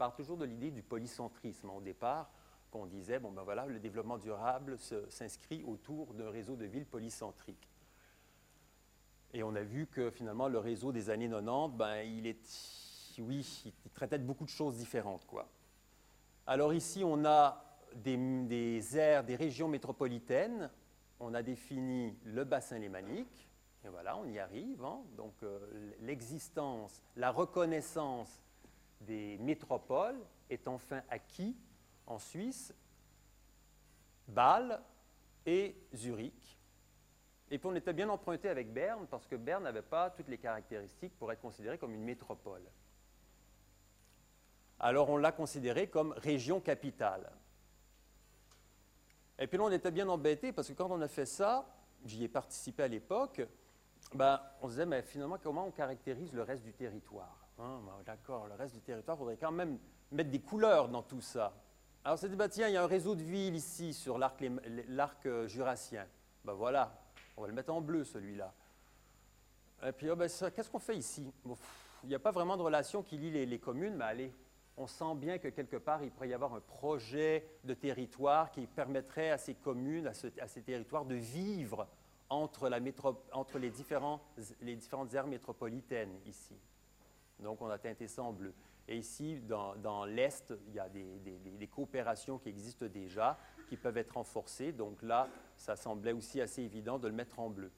Je 0.00 0.16
toujours 0.16 0.36
de 0.36 0.44
l'idée 0.44 0.70
du 0.70 0.82
polycentrisme 0.82 1.70
au 1.70 1.80
départ, 1.80 2.30
qu'on 2.70 2.86
disait, 2.86 3.18
bon 3.18 3.30
ben 3.30 3.42
voilà, 3.42 3.66
le 3.66 3.78
développement 3.78 4.18
durable 4.18 4.76
s'inscrit 5.08 5.62
autour 5.64 6.12
d'un 6.14 6.30
réseau 6.30 6.56
de 6.56 6.64
villes 6.64 6.86
polycentriques. 6.86 7.68
Et 9.32 9.42
on 9.42 9.54
a 9.54 9.62
vu 9.62 9.86
que 9.86 10.10
finalement, 10.10 10.48
le 10.48 10.58
réseau 10.58 10.92
des 10.92 11.10
années 11.10 11.28
90, 11.28 11.76
ben, 11.76 12.02
il 12.02 12.26
est 12.26 12.44
oui, 13.20 13.62
il 13.64 13.90
traitait 13.92 14.18
de 14.18 14.24
beaucoup 14.24 14.44
de 14.44 14.50
choses 14.50 14.76
différentes. 14.76 15.24
Quoi. 15.26 15.48
Alors 16.46 16.74
ici, 16.74 17.02
on 17.04 17.24
a 17.24 17.64
des, 17.94 18.98
aires, 18.98 19.24
des 19.24 19.36
régions 19.36 19.68
métropolitaines. 19.68 20.70
On 21.20 21.34
a 21.34 21.42
défini 21.42 22.16
le 22.24 22.44
bassin 22.44 22.78
lémanique. 22.78 23.48
Et 23.84 23.88
voilà, 23.88 24.16
on 24.16 24.26
y 24.26 24.38
arrive. 24.38 24.84
Hein. 24.84 25.00
Donc 25.16 25.34
euh, 25.42 25.58
l'existence, 26.00 27.02
la 27.16 27.30
reconnaissance 27.30 28.42
des 29.06 29.38
métropoles 29.38 30.20
est 30.50 30.66
enfin 30.68 31.02
acquis 31.08 31.56
en 32.06 32.18
Suisse, 32.18 32.74
Bâle 34.28 34.82
et 35.46 35.76
Zurich. 35.94 36.58
Et 37.50 37.58
puis 37.58 37.68
on 37.68 37.74
était 37.74 37.92
bien 37.92 38.08
emprunté 38.08 38.48
avec 38.48 38.72
Berne 38.72 39.06
parce 39.10 39.26
que 39.26 39.36
Berne 39.36 39.64
n'avait 39.64 39.82
pas 39.82 40.10
toutes 40.10 40.28
les 40.28 40.38
caractéristiques 40.38 41.16
pour 41.18 41.30
être 41.30 41.40
considéré 41.40 41.78
comme 41.78 41.92
une 41.92 42.04
métropole 42.04 42.62
alors 44.84 45.08
on 45.08 45.16
l'a 45.16 45.32
considéré 45.32 45.88
comme 45.88 46.12
région 46.12 46.60
capitale. 46.60 47.30
Et 49.38 49.46
puis 49.46 49.58
là, 49.58 49.64
on 49.64 49.70
était 49.70 49.90
bien 49.90 50.08
embêté 50.08 50.52
parce 50.52 50.68
que 50.68 50.74
quand 50.74 50.90
on 50.90 51.00
a 51.00 51.08
fait 51.08 51.26
ça, 51.26 51.66
j'y 52.04 52.24
ai 52.24 52.28
participé 52.28 52.82
à 52.82 52.88
l'époque, 52.88 53.42
ben, 54.14 54.40
on 54.60 54.68
se 54.68 54.74
disait, 54.74 55.02
finalement, 55.02 55.38
comment 55.42 55.66
on 55.66 55.70
caractérise 55.70 56.32
le 56.32 56.42
reste 56.42 56.62
du 56.62 56.72
territoire? 56.72 57.43
Hein? 57.58 57.80
ben, 57.84 58.02
D'accord, 58.04 58.46
le 58.46 58.54
reste 58.54 58.74
du 58.74 58.80
territoire, 58.80 59.16
il 59.16 59.18
faudrait 59.18 59.36
quand 59.36 59.52
même 59.52 59.78
mettre 60.10 60.30
des 60.30 60.40
couleurs 60.40 60.88
dans 60.88 61.02
tout 61.02 61.20
ça. 61.20 61.54
Alors 62.04 62.18
dit, 62.18 62.28
ben, 62.28 62.48
tiens, 62.48 62.68
il 62.68 62.74
y 62.74 62.76
a 62.76 62.82
un 62.82 62.86
réseau 62.86 63.14
de 63.14 63.22
villes 63.22 63.54
ici 63.54 63.94
sur 63.94 64.18
l'arc 64.18 64.42
euh, 65.26 65.48
jurassien. 65.48 66.06
Ben 66.44 66.52
voilà, 66.52 67.00
on 67.36 67.42
va 67.42 67.48
le 67.48 67.54
mettre 67.54 67.72
en 67.72 67.80
bleu 67.80 68.04
celui-là. 68.04 68.52
Et 69.86 69.92
puis, 69.92 70.10
oh, 70.10 70.16
ben, 70.16 70.28
qu'est-ce 70.28 70.70
qu'on 70.70 70.78
fait 70.78 70.96
ici? 70.96 71.32
Il 72.02 72.08
n'y 72.08 72.14
a 72.14 72.18
pas 72.18 72.30
vraiment 72.30 72.56
de 72.56 72.62
relation 72.62 73.02
qui 73.02 73.16
lie 73.16 73.30
les, 73.30 73.46
les 73.46 73.58
communes, 73.58 73.96
mais 73.96 74.04
allez, 74.04 74.32
on 74.76 74.86
sent 74.86 75.14
bien 75.16 75.38
que 75.38 75.48
quelque 75.48 75.76
part, 75.76 76.02
il 76.02 76.10
pourrait 76.10 76.28
y 76.28 76.34
avoir 76.34 76.54
un 76.54 76.60
projet 76.60 77.46
de 77.64 77.74
territoire 77.74 78.50
qui 78.50 78.66
permettrait 78.66 79.30
à 79.30 79.38
ces 79.38 79.54
communes, 79.54 80.08
à, 80.08 80.14
ces 80.48 80.62
territoires 80.62 81.04
de 81.04 81.14
vivre 81.14 81.86
entre, 82.28 82.68
les, 82.68 83.70
différentes 83.70 85.14
aires 85.14 85.26
métropolitaines 85.26 86.18
ici. 86.26 86.56
Donc, 87.40 87.60
on 87.62 87.68
a 87.68 87.78
teinté 87.78 88.06
ça 88.06 88.22
en 88.22 88.32
bleu. 88.32 88.54
Et 88.86 88.98
ici, 88.98 89.40
dans, 89.40 90.04
l'Est, 90.04 90.52
il 90.68 90.74
y 90.74 90.78
a 90.78 90.88
des, 90.88 91.68
coopérations 91.68 92.38
qui 92.38 92.50
existent 92.50 92.86
déjà, 92.86 93.38
qui 93.68 93.76
peuvent 93.76 93.96
être 93.96 94.12
renforcées. 94.12 94.72
Donc 94.72 95.02
là, 95.02 95.28
ça 95.56 95.74
semblait 95.74 96.12
aussi 96.12 96.40
assez 96.40 96.62
évident 96.62 96.98
de 96.98 97.08
le 97.08 97.14
mettre 97.14 97.38
en 97.38 97.48
bleu. 97.48 97.70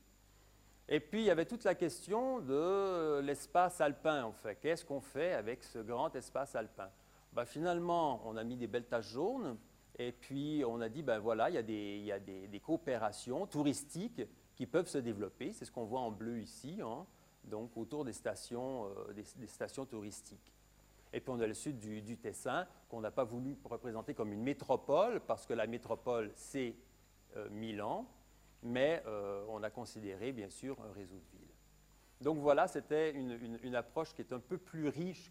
Et 0.89 1.01
puis, 1.01 1.21
il 1.21 1.25
y 1.25 1.31
avait 1.31 1.47
toute 1.47 1.65
la 1.65 1.75
question 1.75 2.41
de 2.41 3.21
l'espace 3.21 3.81
alpin, 3.81 4.25
en 4.25 4.33
fait. 4.33 4.57
Qu'est-ce 4.57 4.85
qu'on 4.85 5.01
fait 5.01 5.33
avec 5.33 5.65
ce 5.65 5.79
grand 5.79 6.15
espace 6.15 6.55
alpin? 6.55 6.91
Ben, 7.33 7.45
Finalement, 7.45 8.23
on 8.25 8.37
a 8.37 8.45
mis 8.45 8.57
des 8.57 8.67
belles 8.67 8.87
taches 8.87 9.13
jaunes, 9.13 9.59
et 9.99 10.13
puis 10.13 10.63
on 10.67 10.81
a 10.81 10.89
dit, 10.89 11.03
ben 11.03 11.19
voilà, 11.19 11.49
il 11.51 11.55
y 11.55 11.59
a 11.59 11.63
des, 11.63 11.97
il 11.99 12.05
y 12.05 12.13
a 12.13 12.19
des, 12.19 12.61
coopérations 12.61 13.47
touristiques 13.47 14.23
qui 14.55 14.67
peuvent 14.67 14.89
se 14.89 14.99
développer. 14.99 15.53
C'est 15.53 15.65
ce 15.65 15.73
qu'on 15.73 15.85
voit 15.85 16.01
en 16.01 16.11
bleu 16.11 16.39
ici, 16.39 16.81
hein, 16.83 17.07
donc 17.47 17.77
autour 17.77 18.05
des 18.05 18.13
stations, 18.13 18.87
euh, 19.09 19.13
des, 19.13 19.47
stations 19.47 19.87
touristiques. 19.87 20.53
Et 21.13 21.21
puis 21.21 21.31
on 21.31 21.41
a 21.41 21.47
le 21.47 21.55
sud 21.55 21.79
du, 21.79 22.19
Tessin, 22.19 22.67
qu'on 22.89 23.01
n'a 23.01 23.11
pas 23.11 23.25
voulu 23.25 23.57
représenter 23.65 24.15
comme 24.15 24.33
une 24.33 24.43
métropole, 24.43 25.21
parce 25.21 25.47
que 25.47 25.55
la 25.55 25.67
métropole, 25.67 26.33
c'est 26.35 26.75
euh, 27.37 27.49
Milan 27.51 28.07
mais 28.67 29.03
euh, 29.07 29.45
on 29.49 29.63
a 29.63 29.71
considéré 29.71 30.33
bien 30.33 30.51
sûr 30.51 30.77
un 30.83 30.93
réseau 30.93 31.17
de 31.17 31.39
villes. 31.39 31.55
Donc 32.21 32.39
voilà, 32.39 32.67
c'était 32.67 33.13
une, 33.13 33.75
approche 33.75 34.15
qui 34.15 34.23
est 34.23 34.33
un 34.33 34.41
peu 34.41 34.59
plus 34.59 34.89
riche 34.89 35.31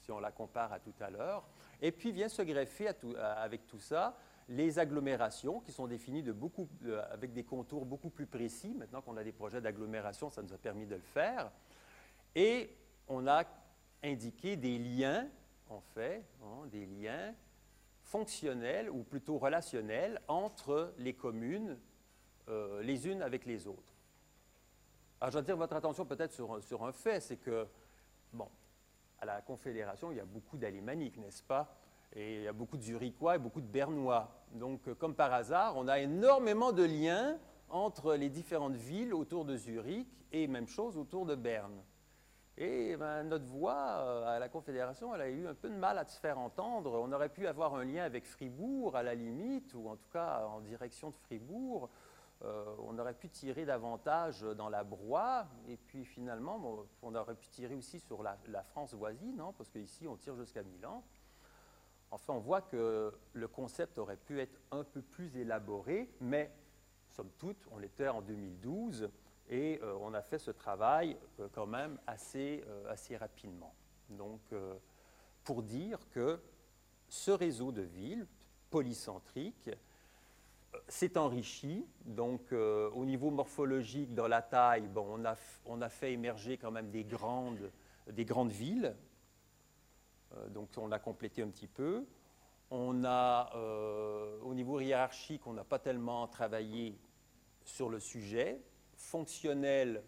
si 0.00 0.10
on 0.10 0.20
la 0.20 0.32
compare 0.32 0.72
à 0.72 0.80
tout 0.80 0.94
à 1.00 1.10
l'heure. 1.10 1.46
Et 1.82 1.92
puis 1.92 2.12
vient 2.12 2.28
se 2.28 2.42
greffer 2.42 2.88
avec 3.18 3.66
tout 3.66 3.78
ça 3.78 4.16
les 4.48 4.78
agglomérations 4.78 5.60
qui 5.60 5.72
sont 5.72 5.86
définies 5.86 6.22
beaucoup, 6.22 6.68
avec 7.10 7.32
des 7.32 7.44
contours 7.44 7.84
beaucoup 7.84 8.10
plus 8.10 8.26
précis. 8.26 8.74
Maintenant 8.74 9.02
qu'on 9.02 9.16
a 9.16 9.24
des 9.24 9.32
projets 9.32 9.60
d'agglomération, 9.60 10.30
ça 10.30 10.42
nous 10.42 10.52
a 10.52 10.58
permis 10.58 10.86
de 10.86 10.94
le 10.94 11.00
faire. 11.00 11.50
Et 12.34 12.70
on 13.08 13.26
a 13.26 13.44
indiqué 14.02 14.56
des 14.56 14.78
liens, 14.78 15.28
en 15.68 15.80
fait, 15.80 16.24
hein, 16.42 16.66
des 16.70 16.86
liens 16.86 17.34
fonctionnels 18.02 18.88
ou 18.88 19.02
plutôt 19.02 19.38
relationnels 19.38 20.20
entre 20.28 20.94
les 20.98 21.14
communes, 21.14 21.76
euh, 22.48 22.82
les 22.82 23.08
unes 23.08 23.22
avec 23.22 23.46
les 23.46 23.66
autres. 23.66 23.94
Alors, 25.20 25.32
je 25.32 25.38
dire 25.40 25.56
votre 25.56 25.74
attention 25.74 26.04
peut-être 26.04 26.32
sur, 26.32 26.62
sur, 26.62 26.84
un 26.84 26.92
fait, 26.92 27.20
c'est 27.20 27.38
que, 27.38 27.66
bon, 28.32 28.48
à 29.18 29.24
la 29.24 29.40
Confédération, 29.40 30.12
il 30.12 30.18
y 30.18 30.20
a 30.20 30.24
beaucoup 30.24 30.56
d'alémaniques, 30.56 31.16
n'est-ce 31.16 31.42
pas? 31.42 31.74
Et 32.14 32.36
il 32.36 32.42
y 32.42 32.48
a 32.48 32.52
beaucoup 32.52 32.76
de 32.76 32.82
Zurichois 32.82 33.36
et 33.36 33.38
beaucoup 33.38 33.60
de 33.60 33.66
Bernois. 33.66 34.35
Donc, 34.52 34.92
comme 34.94 35.14
par 35.14 35.32
hasard, 35.32 35.76
on 35.76 35.88
a 35.88 35.98
énormément 35.98 36.72
de 36.72 36.84
liens 36.84 37.38
entre 37.68 38.14
les 38.14 38.28
différentes 38.28 38.76
villes 38.76 39.12
autour 39.12 39.44
de 39.44 39.56
Zurich 39.56 40.08
et 40.32 40.46
même 40.46 40.68
chose 40.68 40.96
autour 40.96 41.26
de 41.26 41.34
Berne. 41.34 41.82
Et 42.58 42.96
ben, 42.96 43.24
notre 43.24 43.44
voix 43.44 43.98
euh, 43.98 44.36
à 44.36 44.38
la 44.38 44.48
Confédération, 44.48 45.14
elle 45.14 45.20
a 45.20 45.28
eu 45.28 45.46
un 45.46 45.54
peu 45.54 45.68
de 45.68 45.74
mal 45.74 45.98
à 45.98 46.06
se 46.06 46.18
faire 46.18 46.38
entendre. 46.38 46.98
On 47.04 47.12
aurait 47.12 47.28
pu 47.28 47.46
avoir 47.46 47.74
un 47.74 47.84
lien 47.84 48.02
avec 48.02 48.24
Fribourg 48.24 48.96
à 48.96 49.02
la 49.02 49.14
limite, 49.14 49.74
ou 49.74 49.88
en 49.88 49.96
tout 49.96 50.08
cas 50.10 50.46
en 50.46 50.60
direction 50.60 51.10
de 51.10 51.16
Fribourg. 51.16 51.90
Euh, 52.44 52.64
on 52.86 52.98
aurait 52.98 53.14
pu 53.14 53.28
tirer 53.28 53.66
davantage 53.66 54.42
dans 54.42 54.70
la 54.70 54.84
broie, 54.84 55.46
et 55.68 55.76
puis 55.76 56.04
finalement, 56.04 56.86
on 57.02 57.14
aurait 57.14 57.34
pu 57.34 57.48
tirer 57.48 57.74
aussi 57.74 57.98
sur 58.00 58.22
la, 58.22 58.62
France 58.62 58.94
voisine, 58.94 59.40
hein, 59.40 59.52
parce 59.56 59.70
qu'ici, 59.70 60.06
on 60.06 60.16
tire 60.16 60.36
jusqu'à 60.36 60.62
Milan. 60.62 61.02
Enfin, 62.10 62.34
on 62.34 62.38
voit 62.38 62.62
que 62.62 63.12
le 63.32 63.48
concept 63.48 63.98
aurait 63.98 64.16
pu 64.16 64.40
être 64.40 64.60
un 64.70 64.84
peu 64.84 65.02
plus 65.02 65.36
élaboré, 65.36 66.08
mais 66.20 66.50
somme 67.10 67.30
toute, 67.38 67.66
on 67.72 67.82
était 67.82 68.08
en 68.08 68.22
2012. 68.22 69.10
Et 69.48 69.80
euh, 69.82 69.96
on 70.00 70.12
a 70.14 70.22
fait 70.22 70.38
ce 70.38 70.50
travail 70.50 71.16
euh, 71.40 71.48
quand 71.52 71.66
même 71.66 71.98
assez, 72.06 72.64
euh, 72.66 72.94
rapidement. 73.18 73.74
Donc, 74.10 74.40
pour 75.42 75.64
dire 75.64 75.98
que 76.10 76.40
ce 77.08 77.32
réseau 77.32 77.72
de 77.72 77.82
villes 77.82 78.24
polycentrique 78.70 79.70
s'est 80.86 81.18
enrichi. 81.18 81.84
Donc, 82.04 82.52
au 82.52 83.04
niveau 83.04 83.30
morphologique, 83.30 84.14
dans 84.14 84.28
la 84.28 84.42
taille, 84.42 84.88
on, 84.94 85.24
a, 85.24 85.88
fait 85.88 86.12
émerger 86.12 86.56
quand 86.56 86.70
même 86.70 86.92
des 86.92 87.02
grandes 87.02 88.52
villes. 88.52 88.94
Donc, 90.50 90.68
on 90.76 90.86
l'a 90.86 90.98
complété 90.98 91.42
un 91.42 91.48
petit 91.48 91.68
peu. 91.68 92.04
On 92.70 93.04
a, 93.04 93.54
au 94.42 94.54
niveau 94.54 94.80
hiérarchique, 94.80 95.46
on 95.46 95.52
n'a 95.52 95.64
pas 95.64 95.78
tellement 95.78 96.26
travaillé 96.26 96.98
sur 97.64 97.88
le 97.88 98.00
sujet 98.00 98.60
fonctionnelles, 98.96 100.02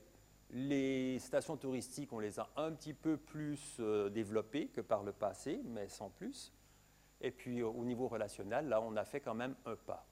les 0.51 1.19
stations 1.19 1.57
touristiques, 1.57 2.13
on 2.13 2.19
les 2.19 2.41
a 2.41 2.49
un 2.57 2.73
petit 2.73 2.95
peu 2.95 3.17
plus 3.17 3.77
euh, 3.81 4.09
développées 4.09 4.69
que 4.69 4.81
par 4.81 5.03
le 5.03 5.13
passé, 5.13 5.61
mais 5.65 5.89
sans 5.89 6.09
plus. 6.09 6.53
Et 7.21 7.31
puis 7.31 7.63
au 7.63 7.85
niveau 7.85 8.09
relationnel, 8.09 8.69
là, 8.69 8.81
on 8.81 8.97
a 8.97 9.05
fait 9.05 9.21
quand 9.21 9.35
même 9.35 9.55
un 9.67 9.77
pas. 9.77 10.07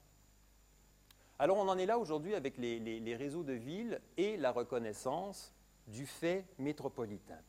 Alors 1.39 1.57
on 1.57 1.67
en 1.69 1.77
est 1.77 1.85
là 1.85 1.97
aujourd'hui 1.97 2.35
avec 2.35 2.57
les, 2.57 3.15
réseaux 3.15 3.43
de 3.43 3.53
villes 3.53 4.01
et 4.17 4.37
la 4.37 4.51
reconnaissance 4.51 5.53
du 5.87 6.05
fait 6.05 6.45
métropolitain. 6.57 7.39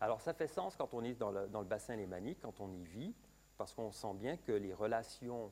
Alors 0.00 0.20
ça 0.20 0.34
fait 0.34 0.48
sens 0.48 0.76
quand 0.76 0.92
on 0.94 1.02
est 1.04 1.14
dans 1.14 1.30
le, 1.30 1.64
bassin 1.64 1.96
lémanique, 1.96 2.38
quand 2.42 2.60
on 2.60 2.72
y 2.72 2.84
vit, 2.84 3.14
parce 3.56 3.72
qu'on 3.72 3.92
sent 3.92 4.14
bien 4.14 4.36
que 4.36 4.52
les 4.52 4.74
relations 4.74 5.50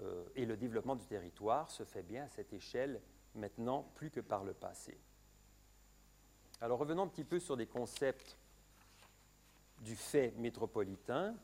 euh, 0.00 0.24
et 0.36 0.46
le 0.46 0.56
développement 0.56 0.96
du 0.96 1.06
territoire 1.06 1.70
se 1.70 1.84
fait 1.84 2.02
bien 2.02 2.24
à 2.24 2.28
cette 2.28 2.52
échelle 2.52 3.00
maintenant 3.34 3.90
plus 3.94 4.10
que 4.10 4.20
par 4.20 4.44
le 4.44 4.54
passé. 4.54 4.96
Alors 6.60 6.78
revenons 6.78 7.02
un 7.02 7.08
petit 7.08 7.24
peu 7.24 7.40
sur 7.40 7.56
des 7.56 7.66
concepts 7.66 8.38
du 9.80 9.96
fait 9.96 10.32
métropolitain, 10.36 11.34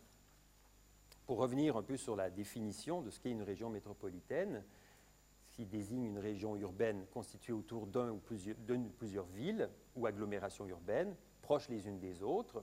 pour 1.26 1.38
revenir 1.38 1.76
un 1.76 1.82
peu 1.82 1.96
sur 1.96 2.16
la 2.16 2.30
définition 2.30 3.02
de 3.02 3.10
ce 3.10 3.20
qu'est 3.20 3.30
une 3.30 3.42
région 3.42 3.68
métropolitaine, 3.68 4.64
qui 5.50 5.66
désigne 5.66 6.04
une 6.04 6.18
région 6.18 6.56
urbaine 6.56 7.04
constituée 7.12 7.52
autour 7.52 7.86
d'un 7.86 8.10
ou 8.10 8.18
plusieurs, 8.18 8.56
ou 8.70 8.88
plusieurs 8.96 9.26
villes 9.26 9.68
ou 9.96 10.06
agglomérations 10.06 10.68
urbaines, 10.68 11.14
proches 11.48 11.70
les 11.70 11.88
unes 11.88 11.98
des 11.98 12.22
autres, 12.22 12.62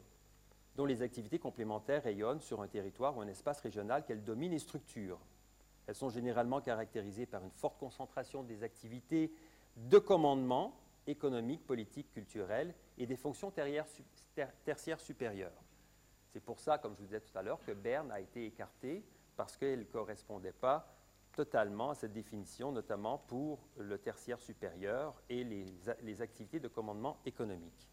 dont 0.76 0.86
les 0.86 1.02
activités 1.02 1.39
complémentaires 1.39 2.04
rayonnent 2.04 2.39
sur 2.39 2.62
un 2.62 2.67
territoire 2.67 3.17
ou 3.17 3.21
un 3.21 3.28
espace 3.28 3.60
régional 3.62 4.06
qu'elles 4.06 4.24
dominent 4.24 4.54
et 4.54 4.60
structurent. 4.60 5.19
Elles 5.88 5.95
sont 5.95 6.12
généralement 6.12 6.62
caractérisées 6.62 7.26
par 7.26 7.43
une 7.43 7.50
forte 7.50 7.80
concentration 7.80 8.43
des 8.43 8.62
activités 8.62 9.34
de 9.76 9.98
commandement 9.98 10.80
économique, 11.08 11.65
politique, 11.65 12.12
culturel 12.12 12.76
et 13.00 13.08
des 13.08 13.15
fonctions 13.15 13.52
tertiaires 13.52 15.00
supérieures. 15.00 15.63
C'est 16.32 16.43
pour 16.43 16.60
ça, 16.60 16.78
comme 16.78 16.93
je 16.93 17.00
vous 17.00 17.08
disais 17.08 17.21
tout 17.21 17.36
à 17.36 17.41
l'heure, 17.41 17.63
que 17.65 17.71
Berne 17.71 18.12
a 18.12 18.19
été 18.19 18.45
écartée 18.45 19.04
parce 19.36 19.58
qu'elle 19.58 19.80
ne 19.80 19.84
correspondait 19.86 20.52
pas 20.52 20.93
totalement 21.32 21.89
à 21.89 21.95
cette 21.95 22.13
définition, 22.13 22.71
notamment 22.71 23.17
pour 23.17 23.67
le 23.78 23.98
tertiaire 23.98 24.39
supérieur 24.39 25.19
et 25.28 25.43
les 25.43 26.21
activités 26.21 26.60
de 26.60 26.67
commandement 26.67 27.17
économique. 27.26 27.89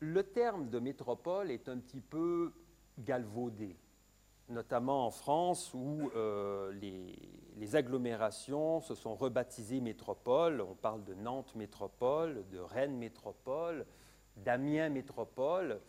Le 0.00 0.22
terme 0.22 0.68
de 0.68 0.78
métropole 0.78 1.50
est 1.50 1.68
un 1.68 1.78
petit 1.78 2.00
peu 2.00 2.52
galvaudé, 2.98 3.76
notamment 4.48 5.06
en 5.06 5.10
France 5.10 5.74
où 5.74 6.10
euh, 6.14 6.70
les, 6.72 7.74
agglomérations 7.74 8.80
se 8.80 8.94
sont 8.94 9.16
rebaptisées 9.16 9.80
métropoles. 9.80 10.60
On 10.60 10.76
parle 10.76 11.02
de 11.04 11.14
Nantes 11.14 11.54
métropole, 11.56 12.44
de 12.50 12.60
Rennes 12.60 12.96
métropole, 12.96 13.84
d'Amiens 14.36 14.88
métropole. 14.88 15.80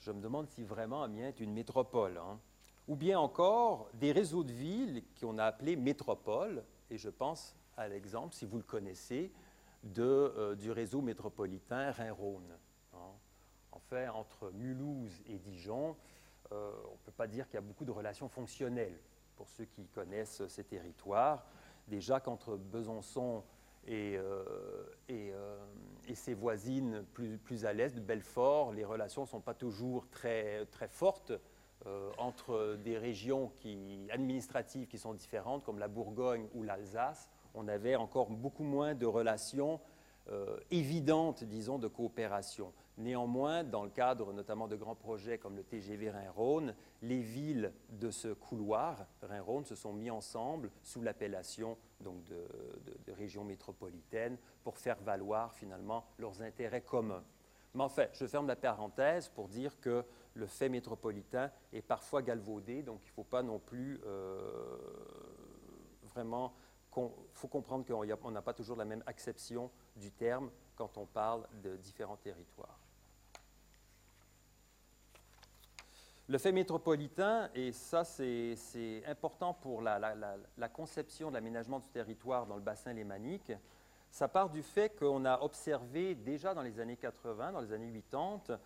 Je 0.00 0.10
me 0.10 0.22
demande 0.22 0.48
si 0.48 0.64
vraiment 0.64 1.02
Amiens 1.02 1.28
est 1.28 1.40
une 1.40 1.52
métropole. 1.52 2.16
Hein. 2.16 2.40
Ou 2.88 2.96
bien 2.96 3.20
encore 3.20 3.90
des 3.92 4.12
réseaux 4.12 4.42
de 4.42 4.52
villes 4.52 5.02
qu'on 5.20 5.36
a 5.36 5.44
appelés 5.44 5.76
métropoles, 5.76 6.64
et 6.90 6.96
je 6.96 7.10
pense 7.10 7.54
à 7.76 7.88
l'exemple, 7.88 8.34
si 8.34 8.46
vous 8.46 8.56
le 8.56 8.62
connaissez, 8.62 9.30
euh, 9.98 10.54
du 10.56 10.72
réseau 10.72 11.02
métropolitain 11.02 11.92
Rhin-Rhône. 11.92 12.57
Fait, 13.88 14.08
entre 14.08 14.50
Mulhouse 14.50 15.22
et 15.26 15.38
Dijon, 15.38 15.96
euh, 16.52 16.72
on 16.88 16.92
ne 16.92 16.98
peut 17.06 17.12
pas 17.16 17.26
dire 17.26 17.46
qu'il 17.46 17.54
y 17.54 17.58
a 17.58 17.62
beaucoup 17.62 17.86
de 17.86 17.90
relations 17.90 18.28
fonctionnelles 18.28 18.98
pour 19.36 19.48
ceux 19.48 19.64
qui 19.64 19.86
connaissent 19.86 20.46
ces 20.48 20.64
territoires. 20.64 21.46
Déjà 21.86 22.20
qu'entre 22.20 22.56
Besançon 22.56 23.42
et, 23.86 24.18
euh, 24.18 24.44
euh, 25.10 25.58
ses 26.12 26.34
voisines 26.34 27.02
plus, 27.14 27.64
à 27.64 27.72
l'est, 27.72 27.98
Belfort, 27.98 28.72
les 28.72 28.84
relations 28.84 29.22
ne 29.22 29.26
sont 29.26 29.40
pas 29.40 29.54
toujours 29.54 30.06
très, 30.10 30.66
fortes 30.90 31.32
entre 32.18 32.76
des 32.84 32.98
régions 32.98 33.52
administratives 34.10 34.88
qui 34.88 34.98
sont 34.98 35.14
différentes, 35.14 35.64
comme 35.64 35.78
la 35.78 35.88
Bourgogne 35.88 36.46
ou 36.52 36.62
l'Alsace. 36.62 37.30
On 37.54 37.68
avait 37.68 37.96
encore 37.96 38.28
beaucoup 38.30 38.64
moins 38.64 38.94
de 38.94 39.06
relations 39.06 39.80
évidentes, 40.70 41.44
disons, 41.44 41.78
de 41.78 41.86
coopération. 41.86 42.72
Néanmoins, 42.98 43.62
dans 43.62 43.84
le 43.84 43.90
cadre 43.90 44.32
notamment 44.32 44.66
de 44.66 44.74
grands 44.74 44.96
projets 44.96 45.38
comme 45.38 45.54
le 45.54 45.62
TGV 45.62 46.10
Rhin-Rhône, 46.10 46.74
les 47.02 47.20
villes 47.20 47.72
de 47.90 48.10
ce 48.10 48.32
couloir 48.32 49.06
Rhin-Rhône 49.22 49.64
se 49.64 49.76
sont 49.76 49.92
mis 49.92 50.10
ensemble 50.10 50.72
sous 50.82 51.00
l'appellation 51.00 51.78
de, 52.00 53.12
région 53.12 53.44
métropolitaine 53.44 54.36
pour 54.64 54.78
faire 54.78 54.98
valoir 55.00 55.54
finalement 55.54 56.06
leurs 56.18 56.42
intérêts 56.42 56.82
communs. 56.82 57.22
Mais 57.74 57.84
en 57.84 57.88
fait, 57.88 58.10
je 58.14 58.26
ferme 58.26 58.48
la 58.48 58.56
parenthèse 58.56 59.28
pour 59.28 59.46
dire 59.46 59.78
que 59.80 60.04
le 60.34 60.46
fait 60.46 60.68
métropolitain 60.68 61.52
est 61.72 61.82
parfois 61.82 62.20
galvaudé, 62.22 62.82
donc 62.82 63.00
il 63.04 63.10
ne 63.10 63.12
faut 63.12 63.24
pas 63.24 63.44
non 63.44 63.60
plus 63.60 64.00
euh, 64.06 64.76
vraiment. 66.02 66.52
Il 66.96 67.10
faut 67.34 67.46
comprendre 67.46 67.84
qu'on 67.86 68.30
n'a 68.32 68.42
pas 68.42 68.54
toujours 68.54 68.76
la 68.76 68.84
même 68.84 69.04
acception 69.06 69.70
du 69.94 70.10
terme 70.10 70.50
quand 70.74 70.98
on 70.98 71.06
parle 71.06 71.46
de 71.62 71.76
différents 71.76 72.16
territoires. 72.16 72.80
Le 76.30 76.36
fait 76.36 76.52
métropolitain, 76.52 77.48
et 77.54 77.72
ça 77.72 78.04
c'est 78.04 79.02
important 79.06 79.54
pour 79.54 79.80
la, 79.80 80.68
conception 80.70 81.30
de 81.30 81.34
l'aménagement 81.34 81.78
du 81.78 81.88
territoire 81.88 82.46
dans 82.46 82.56
le 82.56 82.60
bassin 82.60 82.92
lémanique, 82.92 83.50
ça 84.10 84.28
part 84.28 84.50
du 84.50 84.62
fait 84.62 84.94
qu'on 84.98 85.24
a 85.24 85.40
observé 85.40 86.14
déjà 86.14 86.52
dans 86.52 86.60
les 86.60 86.80
années 86.80 86.98
80, 86.98 87.52
dans 87.52 87.62
les 87.62 87.72
années 87.72 87.90
80, 88.10 88.58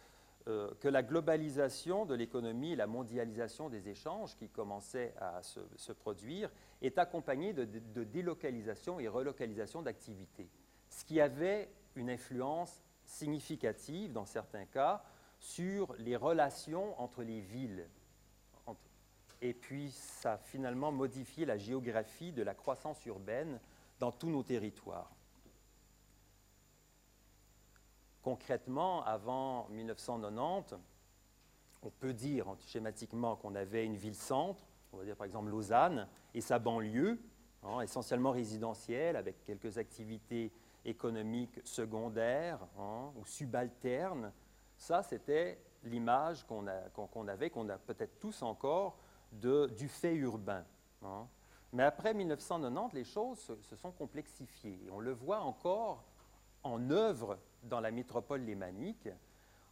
euh, 0.49 0.73
que 0.81 0.89
la 0.89 1.05
globalisation 1.05 2.05
de 2.05 2.17
l'économie 2.17 2.73
et 2.73 2.77
la 2.77 2.89
mondialisation 2.89 3.69
des 3.69 3.89
échanges 3.89 4.37
qui 4.37 4.49
commençaient 4.49 5.15
à 5.21 5.41
se, 5.43 5.93
produire 5.93 6.51
est 6.81 6.99
accompagnée 6.99 7.53
de, 7.53 7.65
de 7.65 8.03
délocalisation 8.03 8.99
et 8.99 9.07
relocalisation 9.07 9.83
d'activités, 9.83 10.49
ce 10.91 11.05
qui 11.05 11.21
avait 11.21 11.71
une 11.95 12.11
influence 12.11 12.83
significative, 13.05 14.13
dans 14.13 14.27
certains 14.27 14.65
cas, 14.65 15.05
sur 15.43 15.93
les 15.99 16.15
relations 16.15 16.99
entre 17.01 17.25
les 17.25 17.41
villes. 17.41 17.89
Et 19.41 19.53
puis, 19.55 19.91
ça 19.91 20.35
a 20.35 20.39
finalement 20.39 20.93
modifié 20.93 21.45
la 21.45 21.59
géographie 21.59 22.31
de 22.31 22.45
la 22.45 22.55
croissance 22.55 23.05
urbaine 23.07 23.59
dans 23.99 24.13
tous 24.13 24.31
nos 24.31 24.45
territoires. 24.45 25.11
Concrètement, 28.23 29.05
avant 29.05 29.69
1990, 29.71 30.77
on 31.83 31.91
peut 31.91 32.13
dire 32.13 32.47
schématiquement 32.69 33.35
qu'on 33.35 33.57
avait 33.57 33.85
une 33.85 33.97
ville-centre, 33.97 34.65
on 34.93 34.99
va 34.99 35.05
dire 35.05 35.17
par 35.17 35.27
exemple 35.27 35.51
Lausanne, 35.51 36.07
et 36.35 36.41
sa 36.41 36.61
banlieue, 36.61 37.21
hein, 37.65 37.81
essentiellement 37.81 38.31
résidentielle, 38.31 39.17
avec 39.17 39.43
quelques 39.43 39.77
activités 39.77 40.53
économiques 40.85 41.61
secondaires 41.65 42.61
hein, 42.79 43.11
ou 43.17 43.27
subalternes. 43.27 44.33
Ça, 44.83 45.05
c'était 45.05 45.63
l'image 45.85 46.45
qu'on 46.45 46.67
avait, 46.67 47.51
qu'on 47.51 47.69
a 47.69 47.79
peut-être 47.79 48.19
tous 48.19 48.43
encore, 48.43 48.99
du 49.31 49.87
fait 49.87 50.13
urbain. 50.17 50.65
Hein. 51.03 51.29
Mais 51.73 51.85
après 51.85 52.13
1990, 52.13 52.93
les 52.93 53.05
choses 53.05 53.39
se, 53.39 53.77
sont 53.77 53.93
complexifiées. 53.93 54.81
Et 54.85 54.91
on 54.91 54.99
le 54.99 55.13
voit 55.13 55.39
encore 55.39 56.03
en 56.65 56.91
œuvre 56.91 57.39
dans 57.63 57.79
la 57.79 57.93
métropole 57.93 58.41
lémanique. 58.41 59.09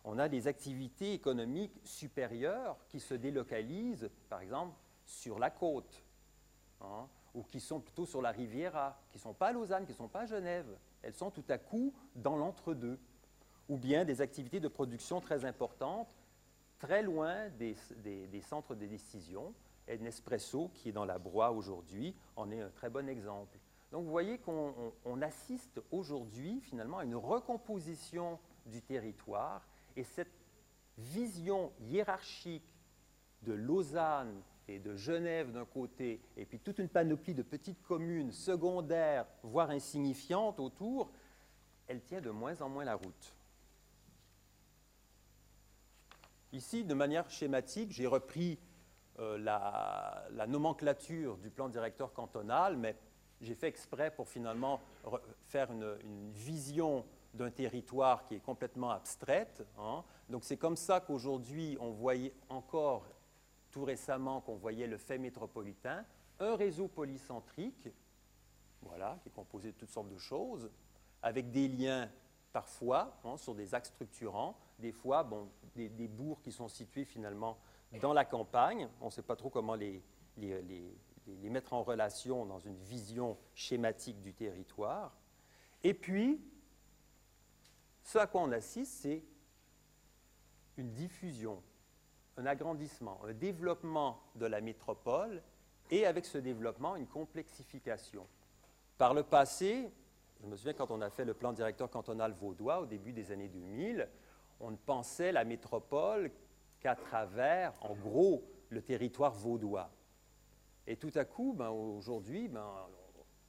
On 0.04 0.16
a 0.20 0.28
des 0.28 0.46
activités 0.46 1.12
économiques 1.12 1.80
supérieures 1.82 2.76
qui 2.88 3.00
se 3.00 3.14
délocalisent, 3.14 4.08
par 4.28 4.40
exemple, 4.40 4.76
sur 5.04 5.40
la 5.40 5.50
côte, 5.50 6.04
hein, 6.82 7.08
ou 7.34 7.42
qui 7.42 7.58
sont 7.58 7.80
plutôt 7.80 8.06
sur 8.06 8.22
la 8.22 8.30
Riviera, 8.30 8.96
qui 9.10 9.18
ne 9.18 9.22
sont 9.22 9.34
pas 9.34 9.48
à 9.48 9.52
Lausanne, 9.52 9.86
qui 9.86 9.92
ne 9.92 9.96
sont 9.96 10.08
pas 10.08 10.20
à 10.20 10.26
Genève. 10.26 10.68
Elles 11.02 11.14
sont 11.14 11.32
tout 11.32 11.44
à 11.48 11.58
coup 11.58 11.92
dans 12.14 12.36
l'entre-deux. 12.36 13.00
Ou 13.70 13.78
bien 13.78 14.04
des 14.04 14.20
activités 14.20 14.60
de 14.60 14.68
production 14.68 15.22
très 15.22 15.46
importantes 15.46 16.08
très 16.80 17.02
loin 17.02 17.48
des, 17.58 17.76
centres 18.42 18.74
de 18.74 18.86
décision. 18.86 19.54
Et 19.86 19.98
Nespresso, 19.98 20.70
qui 20.74 20.88
est 20.88 20.92
dans 20.92 21.04
la 21.04 21.18
broie 21.18 21.50
aujourd'hui, 21.52 22.14
en 22.36 22.50
est 22.50 22.60
un 22.60 22.70
très 22.70 22.90
bon 22.90 23.08
exemple. 23.08 23.58
Donc 23.92 24.04
vous 24.04 24.10
voyez 24.10 24.38
qu'on 24.38 25.22
assiste 25.22 25.80
aujourd'hui 25.90 26.60
finalement 26.60 26.98
à 26.98 27.04
une 27.04 27.16
recomposition 27.16 28.38
du 28.66 28.82
territoire 28.82 29.66
et 29.96 30.04
cette 30.04 30.30
vision 30.96 31.72
hiérarchique 31.80 32.74
de 33.42 33.52
Lausanne 33.52 34.40
et 34.68 34.78
de 34.78 34.94
Genève 34.94 35.50
d'un 35.50 35.64
côté, 35.64 36.20
et 36.36 36.44
puis 36.44 36.60
toute 36.60 36.78
une 36.78 36.88
panoplie 36.88 37.34
de 37.34 37.42
petites 37.42 37.82
communes 37.82 38.30
secondaires, 38.30 39.26
voire 39.42 39.70
insignifiantes 39.70 40.60
autour, 40.60 41.10
elle 41.88 42.00
tient 42.02 42.20
de 42.20 42.30
moins 42.30 42.60
en 42.62 42.68
moins 42.68 42.84
la 42.84 42.94
route. 42.94 43.34
Ici, 46.52 46.84
de 46.84 46.94
manière 46.94 47.30
schématique, 47.30 47.92
j'ai 47.92 48.06
repris 48.06 48.58
euh, 49.20 49.38
la, 49.38 50.46
nomenclature 50.48 51.36
du 51.38 51.50
plan 51.50 51.68
directeur 51.68 52.12
cantonal, 52.12 52.76
mais 52.76 52.96
j'ai 53.40 53.54
fait 53.54 53.68
exprès 53.68 54.10
pour 54.10 54.28
finalement 54.28 54.80
faire 55.46 55.70
une, 55.70 56.30
vision 56.32 57.04
d'un 57.34 57.50
territoire 57.50 58.24
qui 58.24 58.34
est 58.34 58.40
complètement 58.40 58.90
abstraite. 58.90 59.64
Hein. 59.78 60.02
Donc 60.28 60.44
c'est 60.44 60.56
comme 60.56 60.76
ça 60.76 61.00
qu'aujourd'hui, 61.00 61.76
on 61.80 61.90
voyait 61.90 62.34
encore 62.48 63.06
tout 63.70 63.84
récemment 63.84 64.40
qu'on 64.40 64.56
voyait 64.56 64.88
le 64.88 64.98
fait 64.98 65.18
métropolitain, 65.18 66.04
un 66.40 66.56
réseau 66.56 66.88
polycentrique, 66.88 67.88
voilà, 68.82 69.18
qui 69.22 69.28
est 69.28 69.32
composé 69.32 69.72
de 69.72 69.76
toutes 69.76 69.90
sortes 69.90 70.08
de 70.08 70.18
choses, 70.18 70.68
avec 71.22 71.52
des 71.52 71.68
liens 71.68 72.10
parfois 72.52 73.16
hein, 73.24 73.36
sur 73.36 73.54
des 73.54 73.74
axes 73.74 73.90
structurants, 73.90 74.56
des 74.80 74.92
fois 74.92 75.22
bon, 75.22 75.48
des, 75.74 76.08
bourgs 76.08 76.40
qui 76.42 76.52
sont 76.52 76.68
situés 76.68 77.04
finalement 77.04 77.58
dans 78.00 78.12
la 78.12 78.24
campagne. 78.24 78.88
On 79.00 79.06
ne 79.06 79.10
sait 79.10 79.22
pas 79.22 79.36
trop 79.36 79.50
comment 79.50 79.74
les, 79.74 80.02
les, 80.36 80.62
les, 80.62 81.50
mettre 81.50 81.72
en 81.72 81.82
relation 81.82 82.46
dans 82.46 82.58
une 82.58 82.76
vision 82.76 83.36
schématique 83.54 84.20
du 84.22 84.32
territoire. 84.32 85.12
Et 85.82 85.94
puis, 85.94 86.40
ce 88.02 88.18
à 88.18 88.26
quoi 88.26 88.42
on 88.42 88.52
assiste, 88.52 88.92
c'est 89.02 89.22
une 90.76 90.92
diffusion, 90.92 91.62
un 92.36 92.46
agrandissement, 92.46 93.20
un 93.24 93.32
développement 93.32 94.22
de 94.34 94.46
la 94.46 94.60
métropole 94.60 95.42
et 95.90 96.06
avec 96.06 96.24
ce 96.24 96.38
développement, 96.38 96.96
une 96.96 97.06
complexification. 97.06 98.26
Par 98.96 99.14
le 99.14 99.22
passé, 99.22 99.90
je 100.42 100.46
me 100.46 100.56
souviens 100.56 100.72
quand 100.72 100.90
on 100.90 101.00
a 101.00 101.10
fait 101.10 101.24
le 101.24 101.34
plan 101.34 101.52
directeur 101.52 101.90
cantonal 101.90 102.32
vaudois 102.32 102.80
au 102.80 102.86
début 102.86 103.12
des 103.12 103.32
années 103.32 103.48
2000, 103.48 104.08
on 104.60 104.70
ne 104.70 104.76
pensait 104.76 105.32
la 105.32 105.44
métropole 105.44 106.30
qu'à 106.80 106.94
travers, 106.94 107.72
en 107.82 107.94
gros, 107.94 108.44
le 108.68 108.82
territoire 108.82 109.34
vaudois. 109.34 109.90
Et 110.86 110.96
tout 110.96 111.12
à 111.14 111.24
coup, 111.24 111.54
ben, 111.56 111.70
aujourd'hui, 111.70 112.48
ben, 112.48 112.66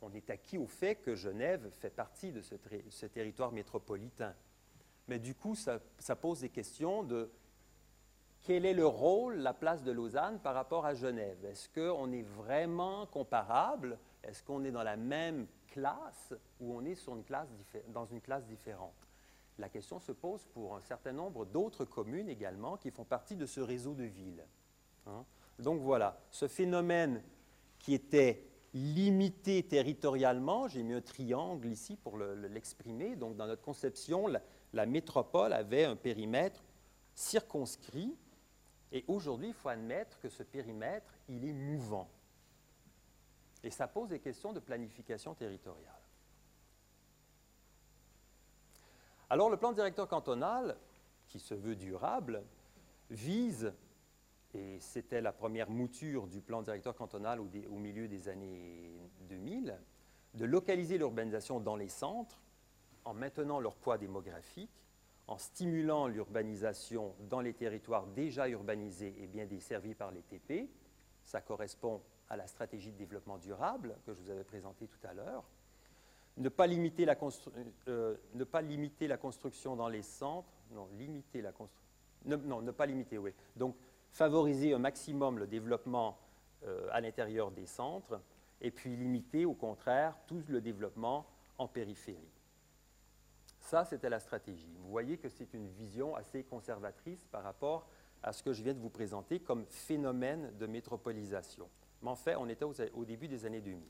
on 0.01 0.13
est 0.13 0.29
acquis 0.29 0.57
au 0.57 0.67
fait 0.67 0.95
que 0.95 1.15
Genève 1.15 1.69
fait 1.79 1.89
partie 1.89 2.31
de 2.31 2.41
ce, 2.41 3.05
territoire 3.05 3.51
métropolitain. 3.51 4.33
Mais 5.07 5.19
du 5.19 5.35
coup, 5.35 5.55
ça, 5.55 5.79
pose 6.19 6.41
des 6.41 6.49
questions 6.49 7.03
de 7.03 7.31
quel 8.41 8.65
est 8.65 8.73
le 8.73 8.87
rôle, 8.87 9.35
la 9.35 9.53
place 9.53 9.83
de 9.83 9.91
Lausanne 9.91 10.39
par 10.39 10.55
rapport 10.55 10.85
à 10.85 10.95
Genève? 10.95 11.45
Est-ce 11.45 11.69
qu'on 11.69 12.11
est 12.11 12.23
vraiment 12.23 13.05
comparable? 13.05 13.99
Est-ce 14.23 14.43
qu'on 14.43 14.63
est 14.63 14.71
dans 14.71 14.83
la 14.83 14.97
même 14.97 15.47
classe 15.67 16.33
ou 16.59 16.73
on 16.73 16.83
est 16.85 16.97
dans 17.89 18.05
une 18.05 18.21
classe 18.21 18.45
différente? 18.45 19.10
La 19.61 19.69
question 19.69 19.99
se 19.99 20.11
pose 20.11 20.43
pour 20.55 20.75
un 20.75 20.81
certain 20.81 21.11
nombre 21.11 21.45
d'autres 21.45 21.85
communes 21.85 22.27
également 22.29 22.77
qui 22.77 22.89
font 22.89 23.05
partie 23.05 23.35
de 23.35 23.45
ce 23.45 23.61
réseau 23.61 23.93
de 23.93 24.05
villes. 24.05 24.43
Hein. 25.05 25.23
Donc 25.59 25.81
voilà, 25.81 26.19
ce 26.31 26.47
phénomène 26.47 27.21
qui 27.77 27.93
était 27.93 28.43
limité 28.73 29.61
territorialement, 29.61 30.67
j'ai 30.67 30.81
mis 30.81 30.93
un 30.93 31.01
triangle 31.01 31.67
ici 31.67 31.95
pour 31.95 32.17
l'exprimer, 32.17 33.15
donc 33.15 33.35
dans 33.35 33.45
notre 33.45 33.61
conception, 33.61 34.25
la 34.73 34.85
métropole 34.87 35.53
avait 35.53 35.83
un 35.83 35.95
périmètre 35.95 36.63
circonscrit, 37.13 38.17
et 38.91 39.05
aujourd'hui, 39.07 39.49
il 39.49 39.53
faut 39.53 39.69
admettre 39.69 40.19
que 40.19 40.29
ce 40.29 40.41
périmètre, 40.41 41.13
il 41.29 41.45
est 41.45 41.53
mouvant. 41.53 42.09
Et 43.63 43.69
ça 43.69 43.87
pose 43.87 44.09
des 44.09 44.19
questions 44.19 44.53
de 44.53 44.59
planification 44.59 45.35
territoriale. 45.35 46.00
Alors 49.31 49.49
le 49.49 49.55
plan 49.55 49.71
directeur 49.71 50.09
cantonal, 50.09 50.75
qui 51.29 51.39
se 51.39 51.53
veut 51.53 51.77
durable, 51.77 52.43
vise, 53.09 53.71
et 54.53 54.77
c'était 54.81 55.21
la 55.21 55.31
première 55.31 55.69
mouture 55.69 56.27
du 56.27 56.41
plan 56.41 56.61
directeur 56.61 56.93
cantonal 56.93 57.39
au, 57.39 57.77
milieu 57.77 58.09
des 58.09 58.27
années 58.27 58.91
2000, 59.29 59.79
de 60.33 60.43
localiser 60.43 60.97
l'urbanisation 60.97 61.61
dans 61.61 61.77
les 61.77 61.87
centres 61.87 62.41
en 63.05 63.13
maintenant 63.13 63.61
leur 63.61 63.77
poids 63.77 63.97
démographique, 63.97 64.83
en 65.27 65.37
stimulant 65.37 66.07
l'urbanisation 66.07 67.15
dans 67.29 67.39
les 67.39 67.53
territoires 67.53 68.07
déjà 68.07 68.49
urbanisés 68.49 69.15
et 69.17 69.27
bien 69.27 69.45
desservis 69.45 69.95
par 69.95 70.11
les 70.11 70.23
TP. 70.23 70.69
Ça 71.23 71.39
correspond 71.39 72.01
à 72.27 72.35
la 72.35 72.47
stratégie 72.47 72.91
de 72.91 72.97
développement 72.97 73.37
durable 73.37 73.95
que 74.05 74.13
je 74.13 74.21
vous 74.23 74.29
avais 74.29 74.43
présentée 74.43 74.87
tout 74.87 75.07
à 75.07 75.13
l'heure. 75.13 75.45
Ne, 76.37 76.49
pas 76.49 76.65
limiter 76.65 77.05
la 77.05 77.17
euh, 77.87 78.15
ne 78.33 78.43
pas 78.43 78.61
limiter 78.61 79.07
la 79.07 79.17
construction 79.17 79.75
dans 79.75 79.89
les 79.89 80.01
centres, 80.01 80.49
non, 80.71 80.87
limiter 80.97 81.41
la 81.41 81.51
construction, 81.51 81.87
non, 82.25 82.61
ne 82.61 82.71
pas 82.71 82.85
limiter, 82.85 83.17
oui. 83.17 83.31
Donc, 83.55 83.75
favoriser 84.11 84.73
un 84.73 84.79
maximum 84.79 85.39
le 85.39 85.47
développement 85.47 86.17
euh, 86.63 86.87
à 86.91 87.01
l'intérieur 87.01 87.51
des 87.51 87.65
centres, 87.65 88.21
et 88.61 88.71
puis 88.71 88.95
limiter, 88.95 89.45
au 89.45 89.53
contraire, 89.53 90.15
tout 90.27 90.43
le 90.47 90.61
développement 90.61 91.25
en 91.57 91.67
périphérie. 91.67 92.31
Ça, 93.59 93.85
c'était 93.85 94.09
la 94.09 94.19
stratégie. 94.19 94.73
Vous 94.79 94.89
voyez 94.89 95.17
que 95.17 95.29
c'est 95.29 95.53
une 95.53 95.67
vision 95.69 96.15
assez 96.15 96.43
conservatrice 96.43 97.25
par 97.31 97.43
rapport 97.43 97.87
à 98.23 98.33
ce 98.33 98.43
que 98.43 98.53
je 98.53 98.63
viens 98.63 98.73
de 98.73 98.79
vous 98.79 98.89
présenter 98.89 99.39
comme 99.39 99.65
phénomène 99.65 100.55
de 100.57 100.65
métropolisation. 100.65 101.69
Mais 102.01 102.09
en 102.09 102.15
fait, 102.15 102.35
on 102.35 102.49
était 102.49 102.65
au, 102.65 103.05
début 103.05 103.27
des 103.27 103.45
années 103.45 103.61
2000. 103.61 103.81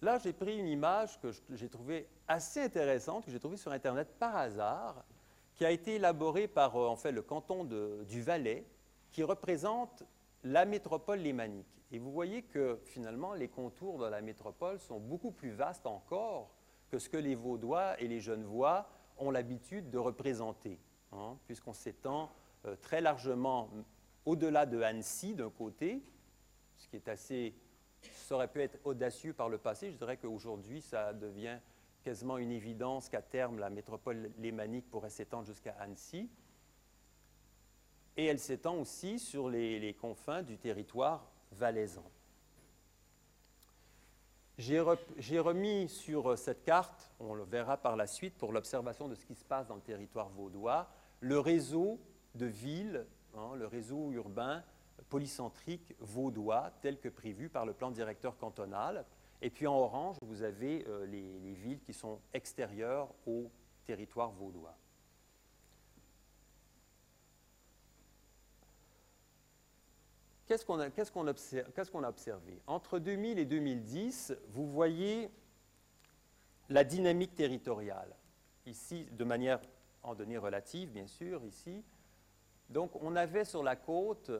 Là, 0.00 0.18
j'ai 0.18 0.32
pris 0.32 0.58
une 0.58 0.68
image 0.68 1.20
que 1.20 1.30
j'ai 1.50 1.68
trouvée 1.68 2.08
assez 2.28 2.62
intéressante, 2.62 3.24
que 3.24 3.30
j'ai 3.30 3.40
trouvée 3.40 3.56
sur 3.56 3.72
Internet 3.72 4.08
par 4.18 4.36
hasard, 4.36 5.04
qui 5.54 5.64
a 5.64 5.70
été 5.72 5.96
élaborée 5.96 6.46
par 6.46 6.76
euh, 6.76 6.86
en 6.86 6.96
fait, 6.96 7.10
le 7.10 7.22
canton 7.22 7.64
du 7.64 8.22
Valais, 8.22 8.64
qui 9.10 9.22
représente 9.24 10.04
la 10.44 10.64
métropole 10.64 11.18
lémanique. 11.18 11.82
Et 11.90 11.98
vous 11.98 12.12
voyez 12.12 12.42
que 12.42 12.78
finalement, 12.84 13.34
les 13.34 13.48
contours 13.48 13.98
de 13.98 14.06
la 14.06 14.20
métropole 14.20 14.78
sont 14.78 15.00
beaucoup 15.00 15.32
plus 15.32 15.50
vastes 15.50 15.86
encore 15.86 16.54
que 16.90 16.98
ce 16.98 17.08
que 17.08 17.16
les 17.16 17.34
Vaudois 17.34 18.00
et 18.00 18.06
les 18.08 18.20
Genevois 18.20 18.88
ont 19.18 19.30
l'habitude 19.30 19.90
de 19.90 19.98
représenter, 19.98 20.78
hein, 21.12 21.36
puisqu'on 21.46 21.72
s'étend 21.72 22.30
euh, 22.66 22.76
très 22.76 23.00
largement 23.00 23.68
au-delà 24.26 24.66
de 24.66 24.80
Annecy 24.80 25.34
d'un 25.34 25.50
côté, 25.50 26.02
ce 26.76 26.86
qui 26.88 26.96
est 26.96 27.08
assez, 27.08 27.54
ça 28.28 28.34
aurait 28.34 28.48
pu 28.48 28.60
être 28.60 28.78
audacieux 28.84 29.32
par 29.32 29.48
le 29.48 29.56
passé, 29.56 29.90
je 29.90 29.96
dirais 29.96 30.18
qu'aujourd'hui 30.18 30.82
ça 30.82 31.14
devient 31.14 31.58
quasiment 32.04 32.36
une 32.36 32.50
évidence 32.50 33.08
qu'à 33.08 33.22
terme, 33.22 33.58
la 33.58 33.70
métropole 33.70 34.30
lémanique 34.36 34.90
pourrait 34.90 35.08
s'étendre 35.08 35.46
jusqu'à 35.46 35.74
Annecy. 35.80 36.28
Et 38.18 38.26
elle 38.26 38.38
s'étend 38.38 38.76
aussi 38.76 39.18
sur 39.18 39.48
les, 39.48 39.96
confins 39.98 40.42
du 40.42 40.58
territoire 40.58 41.30
valaisan. 41.52 42.04
J'ai 44.58 44.78
remis 45.38 45.88
sur 45.88 46.36
cette 46.36 46.64
carte, 46.64 47.10
on 47.20 47.32
le 47.32 47.44
verra 47.44 47.78
par 47.78 47.96
la 47.96 48.06
suite 48.06 48.36
pour 48.36 48.52
l'observation 48.52 49.08
de 49.08 49.14
ce 49.14 49.24
qui 49.24 49.36
se 49.36 49.44
passe 49.44 49.68
dans 49.68 49.76
le 49.76 49.80
territoire 49.80 50.28
vaudois, 50.28 50.90
le 51.20 51.38
réseau 51.38 51.98
de 52.34 52.44
villes, 52.44 53.06
hein, 53.34 53.54
le 53.56 53.66
réseau 53.66 54.12
urbain 54.12 54.62
polycentrique 55.08 55.94
vaudois 56.00 56.72
tel 56.82 56.98
que 56.98 57.08
prévu 57.08 57.48
par 57.48 57.66
le 57.66 57.72
plan 57.72 57.90
directeur 57.90 58.36
cantonal. 58.36 59.04
Et 59.40 59.50
puis 59.50 59.66
en 59.66 59.76
orange, 59.76 60.16
vous 60.22 60.42
avez 60.42 60.84
euh, 60.88 61.06
les, 61.06 61.38
les, 61.38 61.54
villes 61.54 61.80
qui 61.80 61.92
sont 61.92 62.20
extérieures 62.32 63.08
au 63.26 63.50
territoire 63.86 64.30
vaudois. 64.30 64.76
Qu'est-ce 70.48 70.64
qu'on 70.64 70.80
a, 70.80 70.86
a, 70.86 72.08
observé? 72.08 72.62
Entre 72.66 72.98
2000 72.98 73.38
et 73.38 73.44
2010, 73.44 74.34
vous 74.48 74.66
voyez 74.66 75.30
la 76.70 76.84
dynamique 76.84 77.34
territoriale. 77.34 78.16
Ici, 78.64 79.06
de 79.12 79.24
manière 79.24 79.60
en 80.02 80.14
données 80.14 80.38
relatives, 80.38 80.90
bien 80.90 81.06
sûr, 81.06 81.44
ici. 81.44 81.84
Donc, 82.70 82.92
on 83.02 83.14
avait 83.14 83.44
sur 83.44 83.62
la 83.62 83.76
côte, 83.76 84.30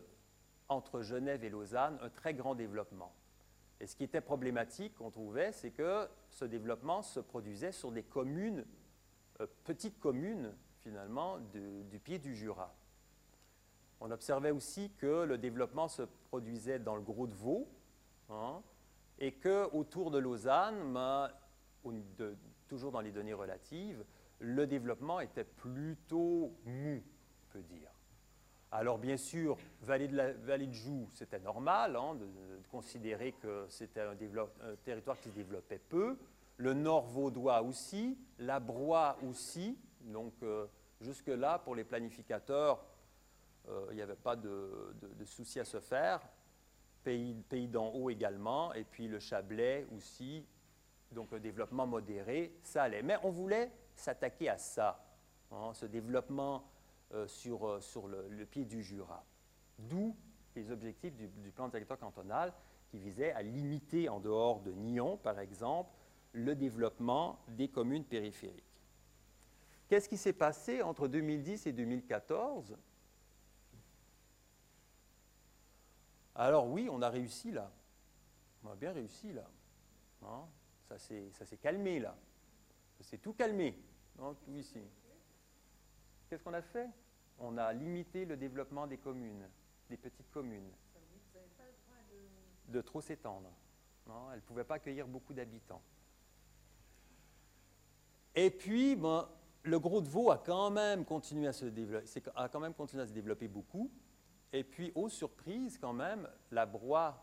entre 0.69 1.03
Genève 1.03 1.45
et 1.45 1.49
Lausanne, 1.49 1.99
un 2.03 2.11
très 2.11 2.35
grand 2.35 2.55
développement. 2.55 3.15
Et 3.81 3.87
ce 3.87 3.97
qui 3.97 4.05
était 4.05 4.21
problématique, 4.21 5.01
on 5.01 5.11
trouvait, 5.11 5.53
c'est 5.53 5.71
que 5.71 6.09
ce 6.31 6.45
développement 6.45 7.03
se 7.03 7.21
produisait 7.21 7.73
sur 7.73 7.93
des 7.93 8.03
communes, 8.03 8.65
euh, 9.41 9.47
petites 9.65 9.99
communes, 10.01 10.53
finalement, 10.81 11.39
du 11.39 11.99
pied 11.99 12.19
du 12.19 12.35
Jura. 12.35 12.75
On 14.01 14.11
observait 14.11 14.51
aussi 14.51 14.91
que 14.99 15.25
le 15.25 15.39
développement 15.39 15.89
se 15.89 16.03
produisait 16.03 16.79
dans 16.79 16.97
le 16.97 17.03
Gros 17.03 17.27
de 17.27 17.35
Vaud, 17.35 17.69
hein, 18.31 18.63
et 19.19 19.33
qu'autour 19.33 20.11
de 20.11 20.19
Lausanne, 20.19 20.93
ben, 20.93 21.31
toujours 22.69 22.93
dans 22.93 23.01
les 23.01 23.11
données 23.11 23.35
relatives, 23.35 24.05
le 24.39 24.67
développement 24.67 25.21
était 25.21 25.45
plutôt 25.45 26.55
mou, 26.65 27.03
on 27.03 27.53
peut 27.53 27.63
dire. 27.63 27.91
Alors 28.71 28.99
bien 28.99 29.17
sûr, 29.17 29.57
Vallée 29.83 30.09
de, 30.09 30.73
Joux, 30.73 31.09
c'était 31.15 31.39
normal 31.39 31.97
hein, 31.97 32.15
de, 32.15 32.27
considérer 32.71 33.33
que 33.33 33.65
c'était 33.69 34.03
un, 34.03 34.15
territoire 34.85 35.19
qui 35.19 35.31
se 35.31 35.35
développait 35.35 35.79
peu. 35.79 36.19
Le 36.59 36.75
nord 36.75 37.07
vaudois 37.07 37.63
aussi, 37.63 38.19
la 38.39 38.61
Broye 38.61 39.17
aussi. 39.27 39.79
Donc 40.03 40.35
euh, 40.43 40.67
jusque-là, 41.01 41.61
pour 41.61 41.75
les 41.75 41.85
planificateurs, 41.85 42.85
euh, 43.69 43.87
il 43.91 43.97
n'y 43.97 44.03
avait 44.03 44.17
pas 44.17 44.37
de, 44.37 44.93
souci 45.25 45.61
à 45.61 45.65
se 45.65 45.81
faire. 45.81 46.21
Pays, 47.03 47.69
d'en 47.69 47.89
haut 47.93 48.11
également, 48.11 48.75
et 48.75 48.85
puis 48.85 49.09
le 49.09 49.19
Chablais 49.19 49.87
aussi. 49.97 50.45
Donc 51.13 51.33
un 51.33 51.39
développement 51.39 51.87
modéré, 51.87 52.53
ça 52.63 52.83
allait. 52.83 53.03
Mais 53.03 53.17
on 53.23 53.31
voulait 53.31 53.73
s'attaquer 53.95 54.51
à 54.51 54.59
ça, 54.59 55.03
hein, 55.51 55.71
ce 55.73 55.87
développement 55.87 56.65
sur, 57.27 57.67
euh, 57.67 57.81
sur 57.81 58.07
le, 58.07 58.45
pied 58.47 58.65
du 58.65 58.83
Jura. 58.83 59.25
D'où 59.79 60.17
les 60.55 60.71
objectifs 60.71 61.15
du, 61.15 61.29
du, 61.29 61.51
plan 61.51 61.69
directeur 61.69 61.99
cantonal 61.99 62.53
qui 62.89 62.99
visaient 62.99 63.33
à 63.33 63.43
limiter 63.43 64.09
en 64.09 64.21
dehors 64.21 64.61
de 64.61 64.73
Nyon, 64.73 65.17
par 65.19 65.39
exemple, 65.39 65.91
le 66.33 66.55
développement 66.55 67.39
des 67.49 67.69
communes 67.69 68.05
périphériques. 68.05 68.65
Qu'est-ce 69.89 70.09
qui 70.09 70.19
s'est 70.19 70.33
passé 70.33 70.83
entre 70.83 71.09
2010 71.09 71.67
et 71.67 71.73
2014 71.73 72.77
Alors 76.35 76.69
oui, 76.69 76.89
on 76.91 77.03
a 77.03 77.09
réussi 77.09 77.51
là. 77.51 77.71
On 78.63 78.71
a 78.71 78.77
bien 78.77 78.93
réussi 78.93 79.33
là. 79.33 79.49
Hein? 80.23 80.47
Ça 80.89 80.99
s'est 80.99 81.59
calmé 81.61 81.99
là. 82.01 82.17
Ça 82.99 83.05
s'est 83.05 83.19
tout 83.19 83.33
calmé. 83.33 83.79
Hein, 84.21 84.35
tout 84.45 84.55
ici. 84.55 84.81
Qu'est-ce 86.29 86.43
qu'on 86.43 86.55
a 86.55 86.63
fait? 86.63 86.89
On 87.39 87.57
a 87.57 87.73
limité 87.73 88.25
le 88.25 88.37
développement 88.37 88.87
des 88.87 88.99
communes, 88.99 89.49
des 89.89 89.97
petites 89.97 90.31
communes. 90.31 90.71
De... 92.67 92.81
trop 92.81 93.01
s'étendre. 93.01 93.51
Elles 94.31 94.37
ne 94.37 94.43
pouvaient 94.43 94.65
pas 94.65 94.75
accueillir 94.75 95.07
beaucoup 95.07 95.33
d'habitants. 95.33 95.83
Et 98.35 98.51
puis, 98.51 98.95
bon, 98.97 99.27
le 99.63 99.79
Gros 99.79 100.01
de 100.01 100.09
Vaud 100.09 100.31
a 100.31 100.39
quand 100.39 100.71
même 100.71 101.05
continué 101.05 101.49
à 101.49 101.53
se 101.53 101.67
développer, 101.67 102.07
a 102.35 102.49
quand 102.49 102.61
même 102.61 102.75
continué 102.75 103.03
à 103.03 103.07
se 103.07 103.13
développer 103.13 103.49
beaucoup. 103.49 103.91
Et 104.53 104.65
puis, 104.65 104.93
aux 104.95 105.09
surprises, 105.09 105.79
quand 105.79 105.93
même, 105.93 106.29
la 106.51 106.67
Broye 106.67 107.23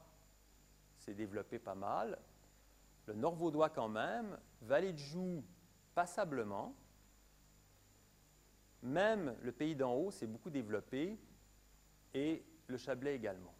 s'est 0.98 1.14
développée 1.14 1.60
pas 1.60 1.76
mal. 1.76 2.20
Le 3.06 3.14
Nord 3.14 3.36
Vaudois, 3.36 3.70
quand 3.70 3.90
même. 3.90 4.38
Vallée 4.62 4.94
de 4.94 4.98
Joux, 4.98 5.44
passablement. 5.94 6.76
Même 8.86 9.36
le 9.42 9.52
pays 9.52 9.76
d'en 9.76 9.96
haut 9.96 10.12
s'est 10.12 10.28
beaucoup 10.28 10.52
développé 10.52 11.18
et 12.14 12.46
le 12.68 12.78
Chablais 12.78 13.16
également. 13.16 13.56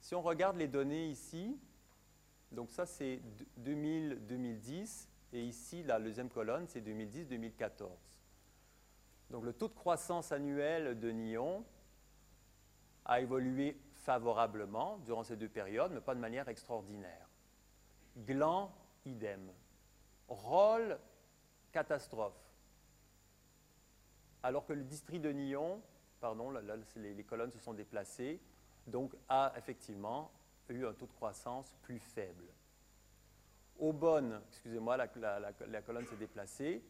Si 0.00 0.14
on 0.14 0.22
regarde 0.22 0.56
les 0.56 0.66
données 0.66 1.08
ici, 1.08 1.60
donc 2.50 2.70
ça 2.70 2.86
c'est 2.86 3.20
2000-2010 3.60 5.08
et 5.34 5.44
ici 5.44 5.82
la 5.82 6.00
deuxième 6.00 6.30
colonne 6.30 6.66
c'est 6.68 6.80
2010-2014. 6.80 7.90
Donc 9.28 9.44
le 9.44 9.52
taux 9.52 9.68
de 9.68 9.74
croissance 9.74 10.32
annuel 10.32 10.98
de 10.98 11.10
Nyon 11.10 11.66
a 13.04 13.20
évolué 13.20 13.78
favorablement 13.92 14.96
durant 15.04 15.22
ces 15.22 15.36
deux 15.36 15.50
périodes, 15.50 15.92
mais 15.92 16.00
pas 16.00 16.14
de 16.14 16.20
manière 16.20 16.48
extraordinaire. 16.48 17.28
Gland, 18.16 18.72
idem. 19.04 19.52
Rôle, 20.28 20.98
catastrophe 21.72 22.47
alors 24.42 24.66
que 24.66 24.72
le 24.72 24.84
district 24.84 25.22
de 25.22 25.32
Nyon, 25.32 25.82
pardon, 26.20 26.50
les, 26.96 27.24
colonnes 27.24 27.52
se 27.52 27.58
sont 27.58 27.74
déplacées, 27.74 28.40
donc 28.86 29.14
a 29.28 29.52
effectivement 29.56 30.30
eu 30.68 30.86
un 30.86 30.92
taux 30.92 31.06
de 31.06 31.12
croissance 31.12 31.74
plus 31.82 31.98
faible. 31.98 32.44
Aubonne, 33.78 34.40
excusez-moi, 34.48 34.96
la, 34.96 35.08
la, 35.16 35.52
la, 35.66 35.82
colonne 35.82 36.06
s'est 36.06 36.16
déplacée. 36.16 36.82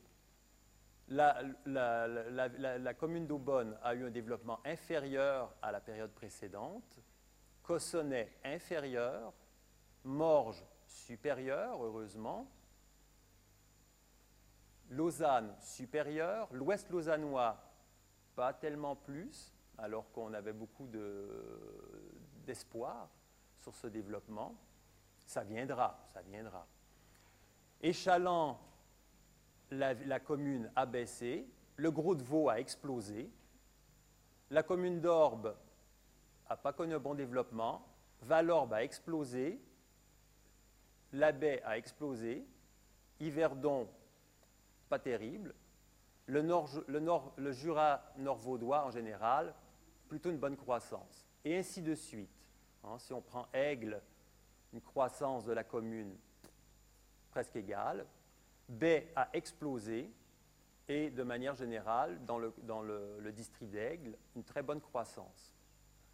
La, 1.09 2.95
commune 2.99 3.27
d'Aubonne 3.27 3.77
a 3.83 3.95
eu 3.95 4.07
un 4.07 4.11
développement 4.11 4.61
inférieur 4.65 5.55
à 5.63 5.73
la 5.73 5.81
période 5.81 6.11
précédente. 6.13 6.99
Cossonay 7.63 8.31
inférieur. 8.45 9.33
Morges 10.05 10.65
supérieur, 10.87 11.83
heureusement. 11.83 12.51
Lausanne 14.91 15.55
supérieure, 15.61 16.49
l'ouest 16.53 16.89
lausannois 16.91 17.63
pas 18.35 18.53
tellement 18.53 18.97
plus, 18.97 19.53
alors 19.77 20.11
qu'on 20.13 20.33
avait 20.33 20.53
beaucoup 20.53 20.89
d'espoir 22.47 23.07
de, 23.07 23.63
sur 23.63 23.75
ce 23.75 23.87
développement. 23.87 24.55
Ça 25.27 25.45
viendra, 25.45 26.01
ça 26.07 26.23
viendra. 26.23 26.67
Échalant, 27.81 28.61
la, 29.71 29.95
la, 29.95 30.21
commune 30.21 30.71
a 30.75 30.87
baissé, 30.87 31.47
le 31.77 31.91
Gros 31.91 32.15
de 32.15 32.23
Vaud 32.23 32.49
a 32.49 32.59
explosé, 32.59 33.31
la 34.51 34.63
commune 34.63 35.01
d'Orbe 35.01 35.55
n'a 36.49 36.57
pas 36.57 36.73
connu 36.73 36.95
un 36.95 37.01
bon 37.01 37.15
développement, 37.15 37.85
Valorbe 38.23 38.73
a 38.73 38.83
explosé, 38.83 39.61
la 41.13 41.33
baie 41.33 41.63
a 41.65 41.77
explosé, 41.77 42.47
Yverdon 43.21 43.89
pas 44.89 44.99
terrible. 44.99 45.55
Le, 46.27 47.53
Jura 47.53 48.03
nord-vaudois, 48.19 48.85
en 48.85 48.91
général, 48.91 49.55
plutôt 50.09 50.31
une 50.31 50.39
bonne 50.39 50.57
croissance. 50.57 51.27
Et 51.45 51.57
ainsi 51.57 51.81
de 51.83 51.95
suite. 51.95 52.31
Hein, 52.85 52.99
si 52.99 53.13
on 53.13 53.23
prend 53.23 53.47
Aigle, 53.53 54.01
une 54.73 54.81
croissance 54.81 55.45
de 55.45 55.53
la 55.53 55.65
commune 55.65 56.17
presque 57.31 57.57
égale. 57.57 58.07
B 58.69 58.85
a 59.17 59.29
explosé. 59.33 60.13
Et 60.89 61.11
de 61.11 61.23
manière 61.23 61.55
générale, 61.55 62.25
dans 62.25 62.39
le, 62.39 62.53
dans 62.63 62.83
le, 62.83 63.31
district 63.33 63.71
d'Aigle, 63.71 64.17
une 64.37 64.45
très 64.45 64.63
bonne 64.63 64.81
croissance. 64.81 65.55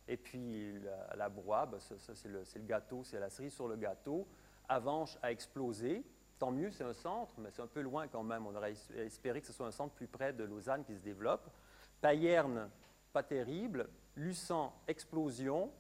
Et 0.08 0.16
puis 0.16 0.80
la, 0.80 1.16
la 1.16 1.28
Broye, 1.28 1.68
ça, 1.78 1.98
ça 1.98 2.14
c'est 2.14 2.28
le, 2.28 2.42
le, 2.54 2.60
gâteau, 2.62 3.04
c'est 3.04 3.20
la 3.20 3.30
cerise 3.30 3.54
sur 3.54 3.68
le 3.68 3.76
gâteau. 3.76 4.26
Avanche 4.68 5.16
a 5.22 5.30
explosé, 5.30 6.04
tant 6.38 6.50
mieux, 6.50 6.70
c'est 6.70 6.84
un 6.84 6.92
centre, 6.92 7.34
mais 7.38 7.50
c'est 7.50 7.62
un 7.62 7.66
peu 7.66 7.80
loin 7.80 8.08
quand 8.08 8.22
même. 8.22 8.46
On 8.46 8.54
aurait 8.54 8.74
espéré 8.96 9.40
que 9.40 9.46
ce 9.46 9.52
soit 9.52 9.66
un 9.66 9.72
centre 9.72 9.94
plus 9.94 10.08
près 10.08 10.32
de 10.32 10.44
Lausanne 10.44 10.84
qui 10.84 10.94
se 10.94 11.00
développe. 11.00 11.48
Payerne, 12.00 12.70
pas 13.12 13.22
terrible. 13.22 13.88
Luçon, 14.16 14.70
explosion. 14.86 15.72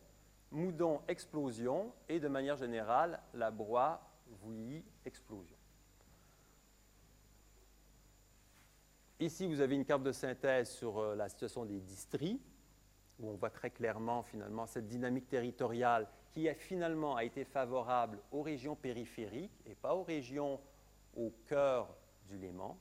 Moudon, 0.50 1.02
explosion. 1.08 1.92
Et 2.08 2.20
de 2.20 2.28
manière 2.28 2.56
générale, 2.56 3.20
la 3.34 3.50
Broye, 3.50 4.00
Vouilly, 4.26 4.84
explosion. 5.04 5.56
Ici, 9.20 9.46
vous 9.46 9.60
avez 9.60 9.74
une 9.74 9.84
carte 9.84 10.02
de 10.02 10.12
synthèse 10.12 10.70
sur 10.70 10.98
euh, 10.98 11.14
la 11.14 11.28
situation 11.28 11.64
des 11.64 11.80
districts, 11.80 12.42
où 13.18 13.28
on 13.28 13.34
voit 13.34 13.50
très 13.50 13.70
clairement 13.70 14.22
finalement 14.22 14.66
cette 14.66 14.88
dynamique 14.88 15.28
territoriale 15.28 16.08
qui 16.34 16.48
a 16.48 16.54
finalement 16.54 17.14
a 17.14 17.22
été 17.22 17.44
favorable 17.44 18.18
aux 18.32 18.42
régions 18.42 18.74
périphériques 18.74 19.62
et 19.66 19.76
pas 19.76 19.94
aux 19.94 20.02
régions 20.02 20.60
au 21.16 21.32
cœur 21.46 21.88
du 22.28 22.36
Léman. 22.36 22.76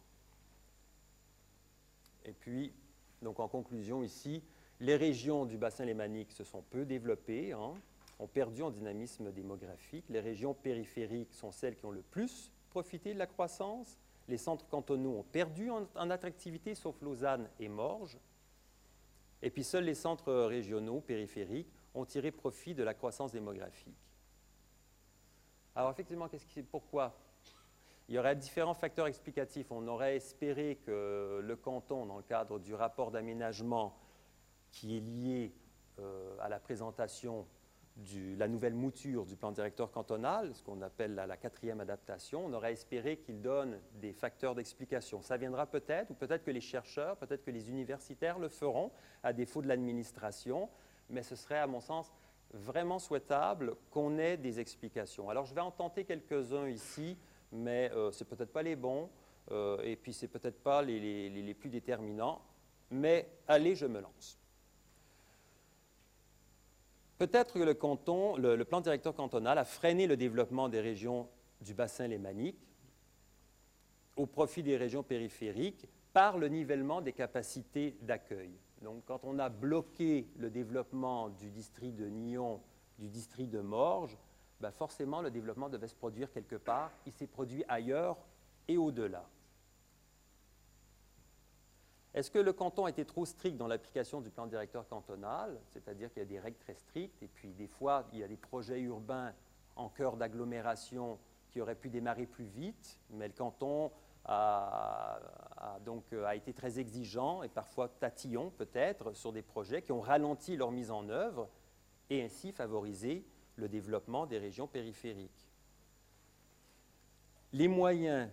Et 2.25 2.33
puis, 2.33 2.73
donc 3.21 3.39
en 3.39 3.47
conclusion 3.47 4.01
ici, 4.01 4.41
les 4.79 4.95
régions 4.95 5.45
du 5.45 5.57
bassin 5.57 5.85
lémanique 5.85 6.31
se 6.31 6.43
sont 6.43 6.63
peu 6.63 6.83
développées, 6.83 7.53
hein, 7.53 7.75
ont 8.17 8.27
perdu 8.27 8.63
en 8.63 8.71
dynamisme 8.71 9.31
démographique. 9.31 10.05
Les 10.09 10.19
régions 10.19 10.55
périphériques 10.55 11.33
sont 11.33 11.51
celles 11.51 11.75
qui 11.75 11.85
ont 11.85 11.91
le 11.91 12.01
plus 12.01 12.51
profité 12.71 13.13
de 13.13 13.19
la 13.19 13.27
croissance. 13.27 13.99
Les 14.27 14.37
centres 14.37 14.67
cantonaux 14.67 15.19
ont 15.19 15.23
perdu 15.23 15.69
en, 15.69 15.87
en 15.95 16.09
attractivité, 16.09 16.73
sauf 16.73 16.99
Lausanne 17.01 17.47
et 17.59 17.67
Morges. 17.67 18.17
Et 19.43 19.51
puis 19.51 19.63
seuls 19.63 19.83
les 19.83 19.93
centres 19.93 20.33
régionaux 20.33 21.01
périphériques 21.01 21.82
ont 21.93 22.05
tiré 22.05 22.31
profit 22.31 22.73
de 22.73 22.83
la 22.83 22.93
croissance 22.93 23.31
démographique. 23.31 23.97
Alors 25.75 25.91
effectivement, 25.91 26.29
pourquoi? 26.69 27.17
Il 28.09 28.15
y 28.15 28.19
aurait 28.19 28.35
différents 28.35 28.73
facteurs 28.73 29.07
explicatifs. 29.07 29.71
On 29.71 29.87
aurait 29.87 30.17
espéré 30.17 30.79
que 30.85 31.41
le 31.41 31.55
canton, 31.55 32.05
dans 32.05 32.17
le 32.17 32.23
cadre 32.23 32.59
du 32.59 32.73
rapport 32.73 33.11
d'aménagement 33.11 33.97
qui 34.71 34.97
est 34.97 34.99
lié 34.99 35.53
euh, 35.99 36.35
à 36.39 36.49
la 36.49 36.59
présentation 36.59 37.47
de 37.95 38.37
la 38.37 38.47
nouvelle 38.47 38.73
mouture 38.73 39.25
du 39.25 39.35
plan 39.35 39.51
directeur 39.51 39.91
cantonal, 39.91 40.53
ce 40.55 40.63
qu'on 40.63 40.81
appelle 40.81 41.13
la, 41.13 41.27
la, 41.27 41.37
quatrième 41.37 41.79
adaptation, 41.79 42.43
on 42.43 42.53
aurait 42.53 42.73
espéré 42.73 43.17
qu'il 43.17 43.39
donne 43.39 43.79
des 44.01 44.13
facteurs 44.13 44.55
d'explication. 44.55 45.21
Ça 45.21 45.37
viendra 45.37 45.67
peut-être, 45.67 46.09
ou 46.09 46.15
peut-être 46.15 46.43
que 46.43 46.49
les 46.49 46.61
chercheurs, 46.61 47.17
peut-être 47.17 47.43
que 47.43 47.51
les 47.51 47.69
universitaires 47.69 48.39
le 48.39 48.49
feront, 48.49 48.91
à 49.21 49.31
défaut 49.31 49.61
de 49.61 49.67
l'administration, 49.67 50.69
mais 51.09 51.23
ce 51.23 51.35
serait, 51.35 51.59
à 51.59 51.67
mon 51.67 51.81
sens, 51.81 52.11
vraiment 52.53 52.99
souhaitable 52.99 53.75
qu'on 53.89 54.17
ait 54.17 54.37
des 54.37 54.59
explications. 54.59 55.29
Alors, 55.29 55.45
je 55.45 55.55
vais 55.55 55.61
en 55.61 55.71
tenter 55.71 56.05
quelques-uns 56.05 56.67
ici, 56.67 57.17
mais 57.51 57.91
euh, 57.93 58.11
ce 58.11 58.23
n'est 58.23 58.29
peut-être 58.29 58.51
pas 58.51 58.63
les 58.63 58.75
bons, 58.75 59.09
euh, 59.51 59.81
et 59.83 59.95
puis 59.95 60.13
ce 60.13 60.25
n'est 60.25 60.29
peut-être 60.29 60.61
pas 60.61 60.81
les, 60.81 61.55
plus 61.59 61.69
déterminants, 61.69 62.41
mais 62.91 63.27
allez, 63.47 63.75
je 63.75 63.85
me 63.85 63.99
lance. 63.99 64.39
Peut-être 67.17 67.53
que 67.53 67.59
le, 67.59 67.73
canton, 67.73 68.35
le, 68.37 68.63
plan 68.65 68.81
directeur 68.81 69.15
cantonal 69.15 69.57
a 69.57 69.65
freiné 69.65 70.07
le 70.07 70.17
développement 70.17 70.69
des 70.69 70.81
régions 70.81 71.29
du 71.61 71.73
bassin 71.73 72.07
lémanique 72.07 72.59
au 74.15 74.25
profit 74.25 74.61
des 74.61 74.77
régions 74.77 75.03
périphériques 75.03 75.87
par 76.11 76.37
le 76.37 76.47
nivellement 76.47 77.01
des 77.01 77.13
capacités 77.13 77.97
d'accueil. 78.01 78.51
Donc, 78.83 79.05
quand 79.05 79.23
on 79.23 79.39
a 79.39 79.47
bloqué 79.47 80.27
le 80.37 80.49
développement 80.49 81.29
du 81.29 81.49
district 81.49 81.95
de 81.95 82.09
Nyon, 82.09 82.61
du 82.99 83.07
district 83.07 83.49
de 83.49 83.61
Morges, 83.61 84.17
ben 84.59 84.71
forcément, 84.71 85.21
le 85.21 85.31
développement 85.31 85.69
devait 85.69 85.87
se 85.87 85.95
produire 85.95 86.29
quelque 86.31 86.57
part. 86.57 86.91
Il 87.05 87.13
s'est 87.13 87.27
produit 87.27 87.63
ailleurs 87.69 88.17
et 88.67 88.77
au-delà. 88.77 89.25
Est-ce 92.13 92.29
que 92.29 92.39
le 92.39 92.51
canton 92.51 92.85
été 92.85 93.05
trop 93.05 93.25
strict 93.25 93.57
dans 93.57 93.67
l'application 93.67 94.19
du 94.19 94.29
plan 94.29 94.47
directeur 94.47 94.87
cantonal, 94.87 95.59
c'est-à-dire 95.69 96.11
qu'il 96.11 96.21
y 96.21 96.25
a 96.25 96.29
des 96.29 96.39
règles 96.39 96.59
très 96.59 96.75
strictes, 96.75 97.23
et 97.23 97.27
puis 97.27 97.53
des 97.53 97.67
fois, 97.67 98.05
il 98.11 98.19
y 98.19 98.23
a 98.23 98.27
des 98.27 98.37
projets 98.37 98.81
urbains 98.81 99.33
en 99.77 99.89
cœur 99.89 100.17
d'agglomération 100.17 101.17
qui 101.49 101.61
auraient 101.61 101.73
pu 101.73 101.89
démarrer 101.89 102.25
plus 102.25 102.45
vite, 102.45 102.99
mais 103.09 103.27
le 103.27 103.33
canton 103.33 103.91
a, 104.25 105.19
donc, 105.85 106.05
euh, 106.13 106.25
a 106.25 106.35
été 106.35 106.53
très 106.53 106.79
exigeant 106.79 107.43
et 107.43 107.49
parfois 107.49 107.89
tatillon 107.89 108.51
peut-être 108.51 109.13
sur 109.13 109.33
des 109.33 109.41
projets 109.41 109.81
qui 109.81 109.91
ont 109.91 110.01
ralenti 110.01 110.55
leur 110.55 110.71
mise 110.71 110.91
en 110.91 111.09
œuvre 111.09 111.49
et 112.09 112.23
ainsi 112.23 112.51
favorisé 112.51 113.25
le 113.55 113.67
développement 113.67 114.25
des 114.25 114.37
régions 114.37 114.67
périphériques. 114.67 115.49
Les 117.51 117.67
moyens, 117.67 118.29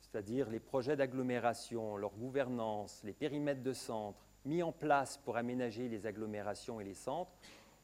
c'est-à-dire 0.00 0.48
les 0.50 0.60
projets 0.60 0.96
d'agglomération, 0.96 1.96
leur 1.96 2.12
gouvernance, 2.12 3.02
les 3.04 3.12
périmètres 3.12 3.62
de 3.62 3.72
centre 3.72 4.24
mis 4.44 4.62
en 4.62 4.72
place 4.72 5.18
pour 5.18 5.36
aménager 5.36 5.88
les 5.88 6.06
agglomérations 6.06 6.80
et 6.80 6.84
les 6.84 6.94
centres, 6.94 7.32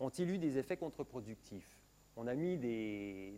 ont-ils 0.01 0.29
eu 0.29 0.39
des 0.39 0.59
effets 0.59 0.77
contre-productifs? 0.77 1.79
On 2.17 2.27
a 2.27 2.35
mis 2.35 2.59
des 2.59 3.33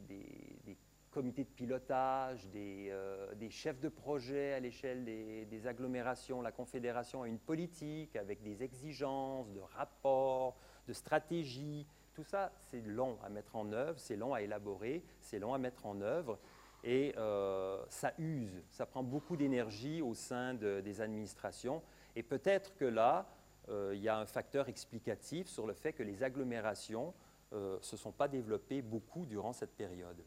comités 1.10 1.44
de 1.44 1.50
pilotage, 1.50 2.46
des, 2.48 2.88
euh, 2.90 3.34
des, 3.34 3.50
chefs 3.50 3.80
de 3.80 3.88
projet 3.88 4.52
à 4.54 4.60
l'échelle 4.60 5.04
des, 5.04 5.66
agglomérations. 5.66 6.40
La 6.40 6.52
Confédération 6.52 7.22
a 7.22 7.28
une 7.28 7.38
politique 7.38 8.16
avec 8.16 8.42
des 8.42 8.62
exigences 8.62 9.50
de 9.52 9.60
rapports, 9.60 10.56
de 10.86 10.92
stratégies. 10.92 11.86
Tout 12.14 12.24
ça, 12.24 12.52
c'est 12.70 12.80
long 12.80 13.18
à 13.22 13.28
mettre 13.28 13.56
en 13.56 13.72
œuvre, 13.72 13.98
c'est 13.98 14.16
long 14.16 14.34
à 14.34 14.42
élaborer, 14.42 15.04
c'est 15.20 15.38
long 15.38 15.52
à 15.52 15.58
mettre 15.58 15.86
en 15.86 16.00
œuvre. 16.00 16.38
Et 16.82 17.12
euh, 17.18 17.84
ça 17.88 18.14
use, 18.18 18.62
ça 18.70 18.86
prend 18.86 19.02
beaucoup 19.02 19.36
d'énergie 19.36 20.00
au 20.00 20.14
sein 20.14 20.54
de, 20.54 20.80
des 20.80 21.00
administrations. 21.00 21.82
Et 22.16 22.22
peut-être 22.22 22.74
que 22.74 22.86
là, 22.86 23.26
euh, 23.68 23.92
il 23.94 24.00
y 24.00 24.08
a 24.08 24.18
un 24.18 24.26
facteur 24.26 24.68
explicatif 24.68 25.46
sur 25.48 25.66
le 25.66 25.74
fait 25.74 25.92
que 25.92 26.02
les 26.02 26.22
agglomérations 26.22 27.12
ne 27.52 27.78
se 27.80 27.96
sont 27.96 28.12
pas 28.12 28.28
développées 28.28 28.80
beaucoup 28.80 29.26
durant 29.26 29.52
cette 29.52 29.76
période. 29.76 30.22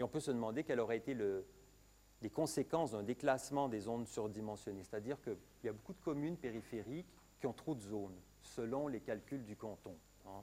Et 0.00 0.02
on 0.02 0.08
peut 0.08 0.18
se 0.18 0.30
demander 0.30 0.64
quelles 0.64 0.80
auraient 0.80 0.96
été 0.96 1.12
le, 1.12 1.44
les 2.22 2.30
conséquences 2.30 2.92
d'un 2.92 3.02
déclassement 3.02 3.68
des 3.68 3.80
zones 3.80 4.06
surdimensionnées. 4.06 4.82
C'est-à-dire 4.82 5.20
qu'il 5.20 5.36
y 5.64 5.68
a 5.68 5.74
beaucoup 5.74 5.92
de 5.92 6.00
communes 6.00 6.38
périphériques 6.38 7.12
qui 7.38 7.46
ont 7.46 7.52
trop 7.52 7.74
de 7.74 7.82
zones, 7.82 8.16
selon 8.40 8.88
les 8.88 9.00
calculs 9.00 9.44
du 9.44 9.56
canton. 9.56 9.94
Hein. 10.26 10.42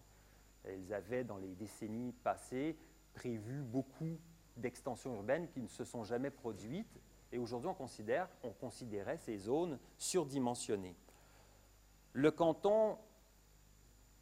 Elles 0.64 0.94
avaient, 0.94 1.24
dans 1.24 1.38
les 1.38 1.56
décennies 1.56 2.14
passées, 2.24 2.78
prévu 3.16 3.64
beaucoup 3.64 4.20
d'extensions 4.58 5.16
urbaines 5.16 5.50
qui 5.50 5.62
ne 5.62 5.68
se 5.68 5.86
sont 5.86 6.04
jamais 6.04 6.30
produites. 6.30 7.00
Et 7.32 7.40
aujourd'hui, 7.40 7.72
on, 7.72 7.74
considère, 7.74 8.30
on 8.44 8.52
considérait 8.52 9.18
ces 9.18 9.38
zones 9.40 9.80
surdimensionnées. 9.98 10.96
Le 12.14 12.30
canton 12.30 13.00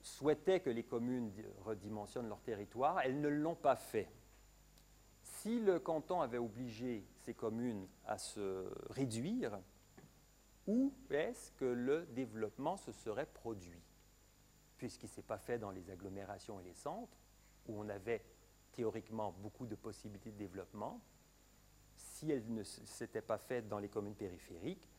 souhaitait 0.02 0.62
que 0.62 0.70
les 0.70 0.84
communes 0.84 1.30
redimensionnent 1.66 2.30
leur 2.30 2.40
territoire. 2.40 3.02
Elles 3.02 3.20
ne 3.20 3.28
l'ont 3.28 3.56
pas 3.56 3.76
fait. 3.76 4.08
Si 5.46 5.60
le 5.60 5.80
canton 5.80 6.22
avait 6.22 6.40
obligé 6.40 7.06
ces 7.18 7.36
communes 7.36 7.88
à 8.08 8.18
se 8.18 8.68
réduire, 8.90 9.62
où 10.66 10.92
est-ce 11.12 11.52
que 11.52 11.66
le 11.66 12.08
développement 12.08 12.78
se 12.78 12.92
serait 12.92 13.28
produit? 13.28 13.84
Puisqu'il 14.80 15.06
ne 15.06 15.12
s'est 15.12 15.22
pas 15.22 15.38
fait 15.38 15.60
dans 15.60 15.70
les 15.70 15.92
agglomérations 15.92 16.60
et 16.60 16.64
les 16.64 16.74
centres, 16.74 17.20
où 17.68 17.80
on 17.80 17.88
avait 17.90 18.26
théoriquement 18.72 19.36
beaucoup 19.38 19.68
de 19.68 19.76
possibilités 19.76 20.32
de 20.32 20.38
développement, 20.38 21.00
si 21.96 22.32
elles 22.32 22.52
ne 22.52 22.64
s'étaient 22.64 23.22
pas 23.22 23.38
faites 23.38 23.68
dans 23.68 23.78
les 23.78 23.90
communes 23.90 24.16
périphériques, 24.16 24.90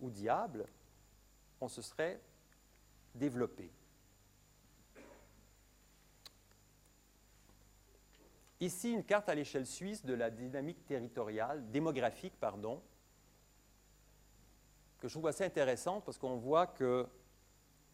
où 0.00 0.10
diable, 0.10 0.66
on 1.62 1.68
se 1.68 1.80
serait 1.80 2.20
développé. 3.14 3.72
Ici, 8.64 8.92
une 8.92 9.04
carte 9.04 9.28
à 9.28 9.34
l'échelle 9.34 9.66
suisse 9.66 10.06
de 10.06 10.14
la 10.14 10.30
dynamique 10.30 10.86
territoriale, 10.86 11.70
démographique, 11.70 12.32
pardon, 12.40 12.80
que 14.98 15.06
je 15.06 15.12
trouve 15.12 15.26
assez 15.26 15.44
intéressante 15.44 16.02
parce 16.02 16.16
qu'on 16.16 16.36
voit 16.36 16.66
que 16.66 17.06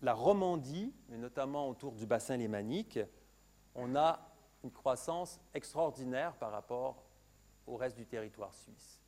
la 0.00 0.14
Romandie, 0.14 0.95
mais 1.09 1.18
notamment 1.18 1.68
autour 1.68 1.97
du 1.97 2.07
bassin 2.07 2.36
lémanique, 2.36 3.01
on 3.74 3.97
a 3.97 4.20
une 4.62 4.70
croissance 4.70 5.40
extraordinaire 5.55 6.36
par 6.36 6.53
rapport 6.53 7.03
au 7.66 7.76
reste 7.76 7.97
du 7.97 8.07
territoire 8.07 8.55
suisse. 8.55 9.01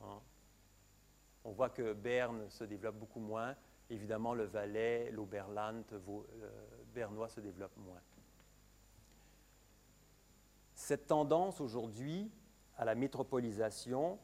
Hein? 0.00 0.20
On 1.42 1.50
voit 1.50 1.70
que 1.70 1.92
Berne 1.92 2.48
se 2.50 2.62
développe 2.62 3.00
beaucoup 3.00 3.18
moins. 3.18 3.56
Évidemment, 3.90 4.32
le 4.32 4.44
Valais, 4.44 5.10
l'Oberland, 5.10 5.82
le 5.90 6.84
Bernois 6.94 7.30
se 7.30 7.40
développent 7.40 7.78
moins. 7.78 8.00
Cette 10.88 11.06
tendance 11.06 11.60
aujourd'hui 11.60 12.32
à 12.78 12.86
la 12.86 12.94
métropolisation, 12.94 14.18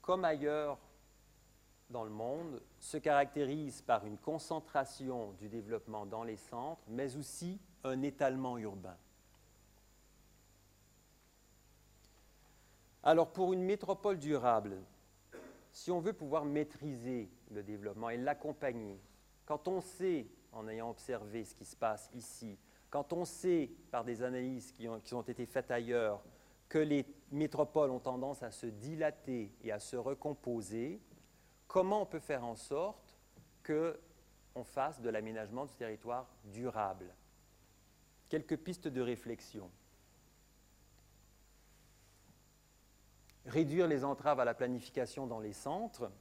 comme 0.00 0.24
ailleurs 0.24 0.78
dans 1.90 2.04
le 2.04 2.10
monde, 2.10 2.62
se 2.78 2.98
caractérise 2.98 3.82
par 3.82 4.06
une 4.06 4.16
concentration 4.18 5.32
du 5.32 5.48
développement 5.48 6.06
dans 6.06 6.22
les 6.22 6.36
centres, 6.36 6.84
mais 6.86 7.16
aussi 7.16 7.60
un 7.82 8.00
étalement 8.02 8.58
urbain. 8.58 8.96
Alors 13.02 13.32
pour 13.32 13.52
une 13.52 13.64
métropole 13.64 14.20
durable, 14.20 14.76
si 15.72 15.90
on 15.90 15.98
veut 15.98 16.12
pouvoir 16.12 16.44
maîtriser 16.44 17.28
le 17.50 17.64
développement 17.64 18.10
et 18.10 18.18
l'accompagner, 18.18 19.00
quand 19.46 19.66
on 19.66 19.80
sait, 19.80 20.28
en 20.52 20.68
ayant 20.68 20.90
observé 20.90 21.44
ce 21.44 21.56
qui 21.56 21.64
se 21.64 21.74
passe 21.74 22.08
ici, 22.14 22.56
quand 22.94 23.12
on 23.12 23.24
sait 23.24 23.72
par 23.90 24.04
des 24.04 24.22
analyses 24.22 24.70
qui 24.70 24.86
ont, 24.86 25.22
été 25.22 25.46
faites 25.46 25.72
ailleurs, 25.72 26.22
que 26.68 26.78
les 26.78 27.04
métropoles 27.32 27.90
ont 27.90 27.98
tendance 27.98 28.44
à 28.44 28.52
se 28.52 28.66
dilater 28.66 29.52
et 29.64 29.72
à 29.72 29.80
se 29.80 29.96
recomposer, 29.96 31.00
comment 31.66 32.02
on 32.02 32.06
peut 32.06 32.20
faire 32.20 32.44
en 32.44 32.54
sorte 32.54 33.16
qu'on 33.66 34.62
fasse 34.62 35.00
de 35.00 35.10
l'aménagement 35.10 35.66
du 35.66 35.74
territoire 35.74 36.28
durable? 36.44 37.12
Quelques 38.28 38.58
pistes 38.58 38.86
de 38.86 39.00
réflexion. 39.00 39.68
Réduire 43.44 43.88
les 43.88 44.04
entraves 44.04 44.38
à 44.38 44.44
la 44.44 44.54
planification 44.54 45.26
dans 45.26 45.40
les 45.40 45.52
centres, 45.52 46.12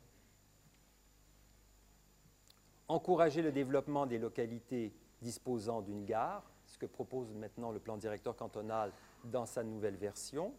encourager 2.88 3.44
le 3.44 3.52
développement 3.52 4.08
des 4.08 4.18
localités 4.18 4.92
disposant 5.22 5.84
d'une 5.84 6.04
gare, 6.04 6.50
que 6.84 6.92
propose 6.92 7.34
maintenant 7.34 7.72
le 7.72 7.80
plan 7.80 7.98
directeur 7.98 8.36
cantonal 8.36 8.92
dans 9.24 9.46
sa 9.46 9.64
nouvelle 9.64 9.96
version, 9.96 10.54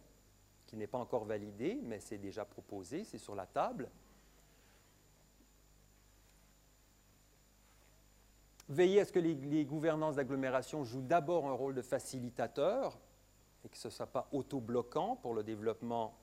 qui 0.65 0.75
n'est 0.75 0.87
pas 0.87 0.97
encore 0.97 1.25
validée, 1.25 1.79
mais 1.83 1.99
c'est 1.99 2.17
déjà 2.17 2.45
proposé, 2.45 3.03
c'est 3.03 3.19
sur 3.19 3.35
la 3.35 3.45
table. 3.45 3.89
Veiller 8.67 9.01
à 9.01 9.05
ce 9.05 9.11
que 9.11 9.19
les, 9.19 9.35
les 9.35 9.65
gouvernances 9.65 10.15
d'agglomération 10.15 10.83
jouent 10.83 11.03
d'abord 11.03 11.47
un 11.47 11.53
rôle 11.53 11.75
de 11.75 11.83
facilitateur 11.83 12.97
et 13.63 13.69
que 13.69 13.77
ce 13.77 13.89
ne 13.89 13.93
soit 13.93 14.07
pas 14.07 14.27
auto-bloquant 14.31 15.17
pour 15.17 15.35
le 15.35 15.43
développement 15.43 16.17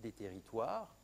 des 0.00 0.12
territoires. 0.12 0.94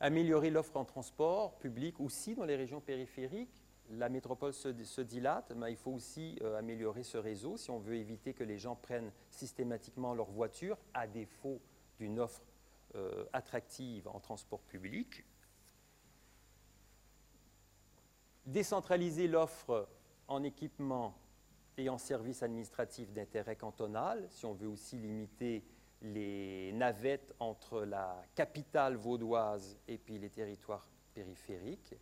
Améliorer 0.00 0.50
l'offre 0.50 0.76
en 0.76 0.84
transport 0.84 1.56
public 1.58 2.00
aussi 2.00 2.34
dans 2.34 2.44
les 2.44 2.56
régions 2.56 2.80
périphériques. 2.80 3.65
La 3.90 4.08
métropole 4.08 4.52
se, 4.52 5.00
dilate, 5.00 5.52
mais 5.54 5.72
il 5.72 5.76
faut 5.76 5.92
aussi 5.92 6.38
euh, 6.42 6.58
améliorer 6.58 7.04
ce 7.04 7.18
réseau 7.18 7.56
si 7.56 7.70
on 7.70 7.78
veut 7.78 7.94
éviter 7.94 8.34
que 8.34 8.42
les 8.42 8.58
gens 8.58 8.74
prennent 8.74 9.12
systématiquement 9.30 10.12
leur 10.14 10.30
voiture 10.30 10.76
à 10.92 11.06
défaut 11.06 11.60
d'une 11.98 12.18
offre 12.18 12.42
euh, 12.96 13.24
attractive 13.32 14.08
en 14.08 14.18
transport 14.18 14.60
public. 14.62 15.24
Décentraliser 18.44 19.28
l'offre 19.28 19.88
en 20.28 20.42
équipement 20.42 21.14
et 21.76 21.88
en 21.88 21.98
services 21.98 22.42
administratifs 22.42 23.12
d'intérêt 23.12 23.56
cantonal, 23.56 24.26
si 24.30 24.46
on 24.46 24.54
veut 24.54 24.68
aussi 24.68 24.96
limiter 24.96 25.62
les 26.02 26.72
navettes 26.72 27.34
entre 27.38 27.82
la 27.82 28.22
capitale 28.34 28.96
vaudoise 28.96 29.78
et 29.88 30.00
les 30.08 30.30
territoires 30.30 30.86
périphériques, 31.14 31.94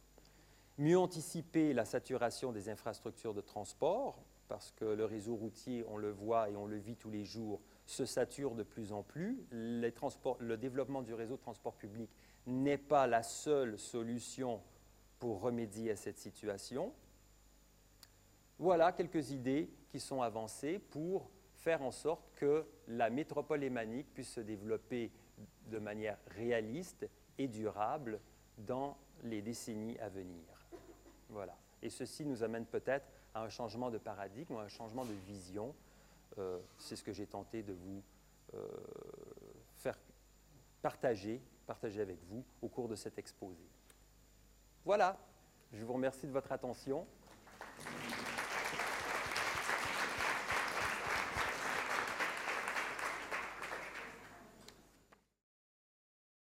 mieux 0.79 0.99
anticiper 0.99 1.72
la 1.72 1.85
saturation 1.85 2.53
des 2.53 2.68
infrastructures 2.68 3.35
de 3.35 3.41
transport, 3.41 4.22
parce 4.49 4.72
que 4.72 4.85
le 4.85 5.05
réseau 5.05 5.37
routier, 5.37 5.85
on 5.89 5.97
le 5.97 6.11
voit 6.11 6.51
et 6.51 6.57
on 6.57 6.66
le 6.66 6.77
vit 6.77 6.97
tous 6.97 7.11
les 7.11 7.25
jours, 7.25 7.61
se 7.87 8.05
sature 8.05 8.55
de 8.55 8.62
plus 8.62 8.93
en 8.93 9.03
plus. 9.03 9.47
le 9.51 10.55
développement 10.57 11.03
du 11.03 11.14
réseau 11.14 11.37
de 11.37 11.41
transport 11.41 11.75
public 11.75 12.11
n'est 12.47 12.79
pas 12.79 13.07
la 13.07 13.22
seule 13.22 13.79
solution 13.79 14.61
pour 15.18 15.41
remédier 15.41 15.93
à 15.93 15.97
cette 15.97 16.18
situation. 16.18 16.93
Voilà 18.59 18.93
quelques 18.93 19.31
idées 19.31 19.70
qui 19.89 19.99
sont 19.99 20.22
avancées 20.22 20.79
pour 20.79 21.31
faire 21.55 21.83
en 21.83 21.91
sorte 21.91 22.31
que 22.37 22.66
la 22.89 23.11
métropole 23.11 23.64
hémanique 23.64 24.12
puisse 24.12 24.33
se 24.33 24.41
développer 24.41 25.11
de 25.66 25.79
manière 25.79 26.18
réaliste 26.29 27.09
et 27.39 27.49
durable 27.49 28.20
dans 28.59 28.99
les 29.22 29.43
décennies 29.43 29.99
à 29.99 30.09
venir. 30.09 30.53
Voilà. 31.35 31.57
Et 31.82 31.91
ceci 31.91 32.24
nous 32.24 32.45
amène 32.45 32.64
peut-être 32.64 33.07
à 33.35 33.43
un 33.43 33.49
changement 33.49 33.91
de 33.91 33.99
paradigme, 33.99 34.55
à 34.57 34.61
un 34.61 34.68
changement 34.68 35.05
de 35.05 35.12
vision. 35.26 35.74
Euh, 36.39 36.61
c'est 36.78 36.95
ce 36.95 37.03
que 37.03 37.12
j'ai 37.12 37.26
tenté 37.26 37.62
de 37.62 37.72
vous 37.72 38.03
euh, 38.55 38.68
faire 39.76 39.99
partager, 40.80 41.43
partager 41.66 42.01
avec 42.01 42.18
vous 42.30 42.45
au 42.62 42.68
cours 42.68 42.89
de 42.89 42.95
cet 42.95 43.18
exposé. 43.18 43.64
Voilà, 44.85 45.18
je 45.72 45.85
vous 45.85 45.95
remercie 45.95 46.26
de 46.26 46.32
votre 46.32 46.53
attention. 46.53 47.05